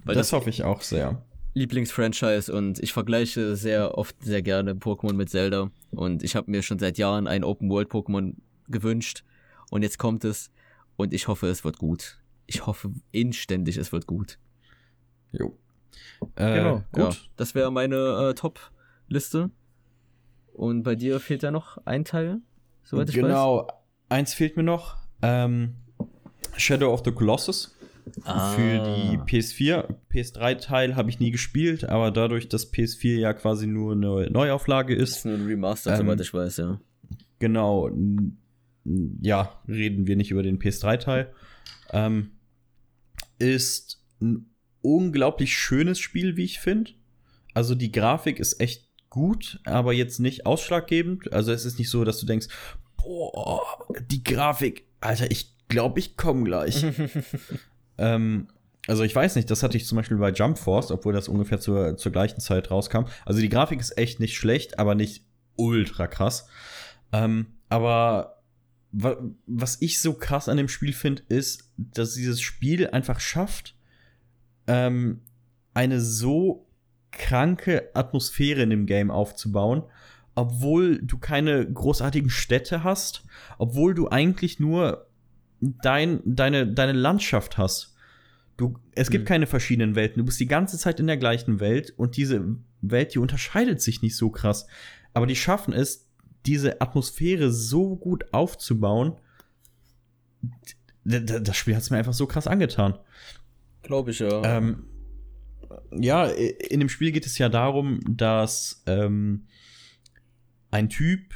[0.07, 1.24] Das, das hoffe ich auch sehr.
[1.59, 6.63] Lieblingsfranchise und ich vergleiche sehr oft sehr gerne Pokémon mit Zelda und ich habe mir
[6.63, 8.35] schon seit Jahren ein Open World Pokémon
[8.69, 9.25] gewünscht
[9.71, 10.51] und jetzt kommt es
[10.97, 12.19] und ich hoffe, es wird gut.
[12.47, 14.39] Ich hoffe inständig, es wird gut.
[15.33, 15.57] Jo.
[16.37, 17.15] Äh, genau, gut.
[17.15, 19.51] Ja, das wäre meine äh, Top-Liste.
[20.55, 22.41] Und bei dir fehlt ja noch ein Teil,
[22.83, 23.67] soweit ich genau, weiß.
[23.67, 24.97] Genau, eins fehlt mir noch.
[25.23, 25.77] Ähm,
[26.57, 27.77] Shadow of the Colossus.
[28.25, 28.53] Ah.
[28.53, 29.95] Für die PS4.
[30.13, 35.11] PS3-Teil habe ich nie gespielt, aber dadurch, dass PS4 ja quasi nur eine Neuauflage ist.
[35.11, 36.81] Das ist nur ein Remaster, ähm, soweit ich weiß, ja.
[37.39, 37.91] Genau.
[39.21, 41.33] Ja, reden wir nicht über den PS3-Teil.
[41.93, 42.33] Ähm,
[43.39, 44.47] ist ein
[44.83, 46.93] unglaublich schönes Spiel, wie ich finde.
[47.55, 51.33] Also die Grafik ist echt gut, aber jetzt nicht ausschlaggebend.
[51.33, 52.49] Also es ist nicht so, dass du denkst,
[52.97, 53.63] boah,
[54.11, 56.85] die Grafik, Alter, ich glaube, ich komme gleich.
[57.99, 58.49] Ähm,
[58.86, 61.61] also ich weiß nicht, das hatte ich zum Beispiel bei Jump Force, obwohl das ungefähr
[61.61, 63.05] zur, zur gleichen Zeit rauskam.
[63.26, 65.24] Also die Grafik ist echt nicht schlecht, aber nicht
[65.57, 66.49] ultra krass.
[67.12, 68.42] Ähm, aber
[68.90, 73.76] wa was ich so krass an dem Spiel finde, ist, dass dieses Spiel einfach schafft,
[74.66, 75.20] ähm,
[75.74, 76.66] eine so
[77.11, 79.82] kranke Atmosphäre in dem Game aufzubauen,
[80.34, 83.24] obwohl du keine großartigen Städte hast,
[83.59, 85.08] obwohl du eigentlich nur
[85.61, 87.95] dein, deine, deine Landschaft hast.
[88.57, 89.29] Du, es gibt mhm.
[89.29, 90.19] keine verschiedenen Welten.
[90.19, 94.03] Du bist die ganze Zeit in der gleichen Welt und diese Welt, die unterscheidet sich
[94.03, 94.67] nicht so krass.
[95.15, 96.09] Aber die schaffen es,
[96.47, 99.17] diese Atmosphäre so gut aufzubauen.
[101.05, 102.99] Das Spiel hat es mir einfach so krass angetan.
[103.83, 104.59] Glaube ich, ja.
[104.59, 104.85] Ähm,
[105.93, 109.47] ja, in dem Spiel geht es ja darum, dass ähm,
[110.71, 111.35] ein Typ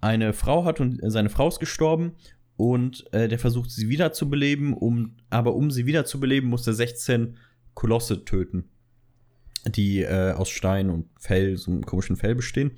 [0.00, 2.12] eine Frau hat und seine Frau ist gestorben
[2.56, 7.36] und äh, der versucht sie wiederzubeleben, um, aber um sie wiederzubeleben, muss er 16
[7.74, 8.68] Kolosse töten,
[9.66, 12.72] die äh, aus Stein und Fell, so einem komischen Fell bestehen.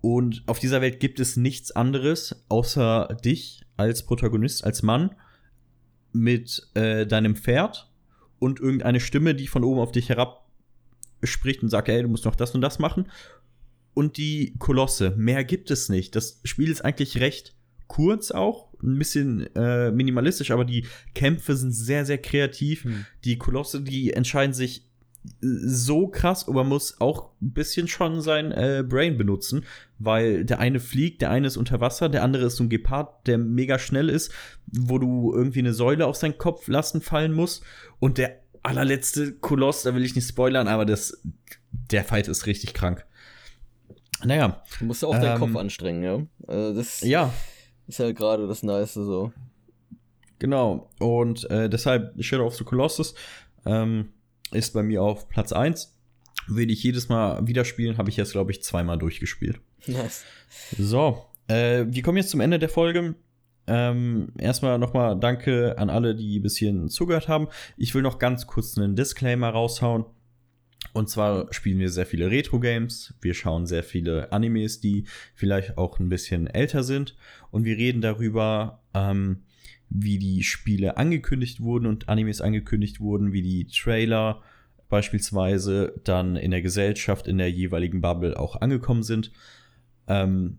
[0.00, 5.14] Und auf dieser Welt gibt es nichts anderes, außer dich als Protagonist, als Mann,
[6.12, 7.90] mit äh, deinem Pferd
[8.38, 10.46] und irgendeine Stimme, die von oben auf dich herab
[11.22, 13.10] spricht und sagt, ey, du musst noch das und das machen.
[13.94, 15.14] Und die Kolosse.
[15.16, 16.14] Mehr gibt es nicht.
[16.14, 21.72] Das Spiel ist eigentlich recht kurz auch, ein bisschen äh, minimalistisch, aber die Kämpfe sind
[21.72, 22.84] sehr, sehr kreativ.
[22.84, 23.06] Hm.
[23.24, 24.86] Die Kolosse, die entscheiden sich
[25.40, 29.64] so krass, aber man muss auch ein bisschen schon sein äh, Brain benutzen,
[29.98, 33.26] weil der eine fliegt, der eine ist unter Wasser, der andere ist so ein Gepard,
[33.26, 34.32] der mega schnell ist,
[34.66, 37.64] wo du irgendwie eine Säule auf seinen Kopf lassen fallen musst
[37.98, 41.20] und der allerletzte Koloss, da will ich nicht spoilern, aber das,
[41.70, 43.04] der Fight ist richtig krank.
[44.24, 44.62] Naja.
[44.78, 46.26] Du musst auch ähm, deinen Kopf anstrengen, ja.
[46.46, 47.32] Also das ja.
[47.86, 49.32] Ist halt gerade das Nice so.
[50.38, 50.90] Genau.
[50.98, 53.14] Und äh, deshalb Shadow of the Colossus
[53.64, 54.10] ähm,
[54.52, 55.94] ist bei mir auf Platz 1.
[56.48, 59.60] Will ich jedes Mal wieder spielen, habe ich jetzt, glaube ich, zweimal durchgespielt.
[59.86, 60.24] Nice.
[60.78, 63.14] So, äh, wir kommen jetzt zum Ende der Folge.
[63.68, 67.48] Ähm, erstmal nochmal danke an alle, die bis hierhin zugehört haben.
[67.76, 70.04] Ich will noch ganz kurz einen Disclaimer raushauen.
[70.92, 75.04] Und zwar spielen wir sehr viele Retro-Games, wir schauen sehr viele Animes, die
[75.34, 77.16] vielleicht auch ein bisschen älter sind.
[77.50, 79.42] Und wir reden darüber, ähm,
[79.88, 84.42] wie die Spiele angekündigt wurden und Animes angekündigt wurden, wie die Trailer
[84.88, 89.32] beispielsweise dann in der Gesellschaft, in der jeweiligen Bubble auch angekommen sind.
[90.06, 90.58] Ähm,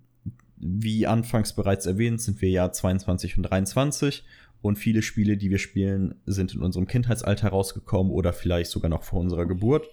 [0.57, 4.23] wie anfangs bereits erwähnt, sind wir Jahr 22 und 23
[4.61, 9.03] und viele Spiele, die wir spielen, sind in unserem Kindheitsalter rausgekommen oder vielleicht sogar noch
[9.03, 9.87] vor unserer Geburt.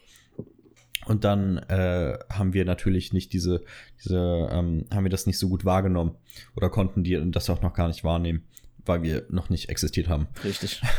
[1.07, 3.63] Und dann äh, haben wir natürlich nicht diese,
[4.03, 6.17] diese, ähm, haben wir das nicht so gut wahrgenommen
[6.57, 8.45] oder konnten die das auch noch gar nicht wahrnehmen,
[8.85, 10.29] weil wir noch nicht existiert haben.
[10.45, 10.83] Richtig.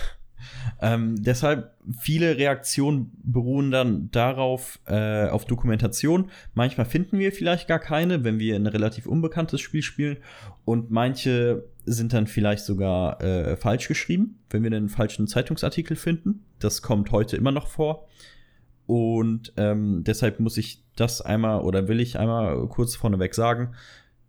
[0.82, 6.30] Ähm, deshalb viele Reaktionen beruhen dann darauf, äh, auf Dokumentation.
[6.54, 10.18] Manchmal finden wir vielleicht gar keine, wenn wir ein relativ unbekanntes Spiel spielen.
[10.64, 16.44] Und manche sind dann vielleicht sogar äh, falsch geschrieben, wenn wir einen falschen Zeitungsartikel finden.
[16.60, 18.08] Das kommt heute immer noch vor.
[18.88, 23.74] Und ähm, deshalb muss ich das einmal oder will ich einmal kurz vorneweg sagen,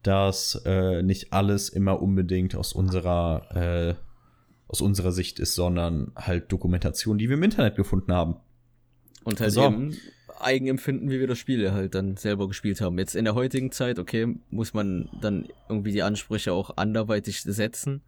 [0.02, 3.94] dass äh, nicht alles immer unbedingt aus unserer äh,
[4.68, 8.36] aus unserer Sicht ist, sondern halt Dokumentation, die wir im Internet gefunden haben.
[9.24, 9.64] Und halt so.
[9.64, 9.96] eben
[10.40, 12.98] Eigenempfinden, wie wir das Spiel halt dann selber gespielt haben.
[12.98, 18.02] Jetzt in der heutigen Zeit, okay, muss man dann irgendwie die Ansprüche auch anderweitig setzen,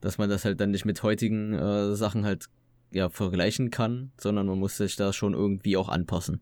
[0.00, 2.48] dass man das halt dann nicht mit heutigen äh, Sachen halt
[2.92, 6.40] ja vergleichen kann, sondern man muss sich da schon irgendwie auch anpassen.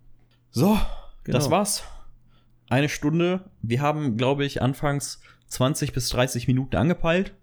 [0.51, 0.79] So,
[1.25, 1.39] genau.
[1.39, 1.85] das war's.
[2.69, 3.51] Eine Stunde.
[3.63, 7.35] Wir haben, glaube ich, anfangs 20 bis 30 Minuten angepeilt.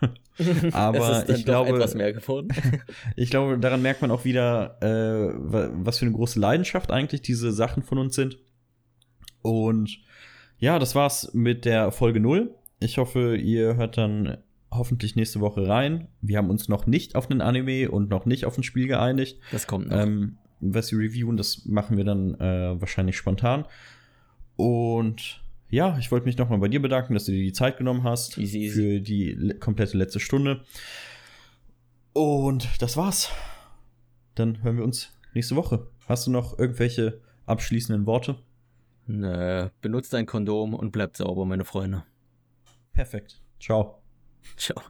[0.72, 2.48] Aber ich glaube, etwas mehr geworden.
[3.16, 5.34] ich glaube, daran merkt man auch wieder, äh,
[5.84, 8.38] was für eine große Leidenschaft eigentlich diese Sachen von uns sind.
[9.42, 9.98] Und
[10.58, 12.54] ja, das war's mit der Folge 0.
[12.78, 14.38] Ich hoffe, ihr hört dann
[14.70, 16.08] hoffentlich nächste Woche rein.
[16.20, 19.38] Wir haben uns noch nicht auf einen Anime und noch nicht auf ein Spiel geeinigt.
[19.52, 20.00] Das kommt noch.
[20.00, 23.64] Ähm, was wir reviewen, das machen wir dann äh, wahrscheinlich spontan.
[24.56, 28.04] Und ja, ich wollte mich nochmal bei dir bedanken, dass du dir die Zeit genommen
[28.04, 28.74] hast easy, easy.
[28.74, 30.64] für die komplette letzte Stunde.
[32.12, 33.30] Und das war's.
[34.34, 35.86] Dann hören wir uns nächste Woche.
[36.06, 38.36] Hast du noch irgendwelche abschließenden Worte?
[39.06, 42.04] Nö, benutzt ein Kondom und bleibt sauber, meine Freunde.
[42.92, 43.40] Perfekt.
[43.60, 43.99] Ciao.
[44.56, 44.82] Ciao.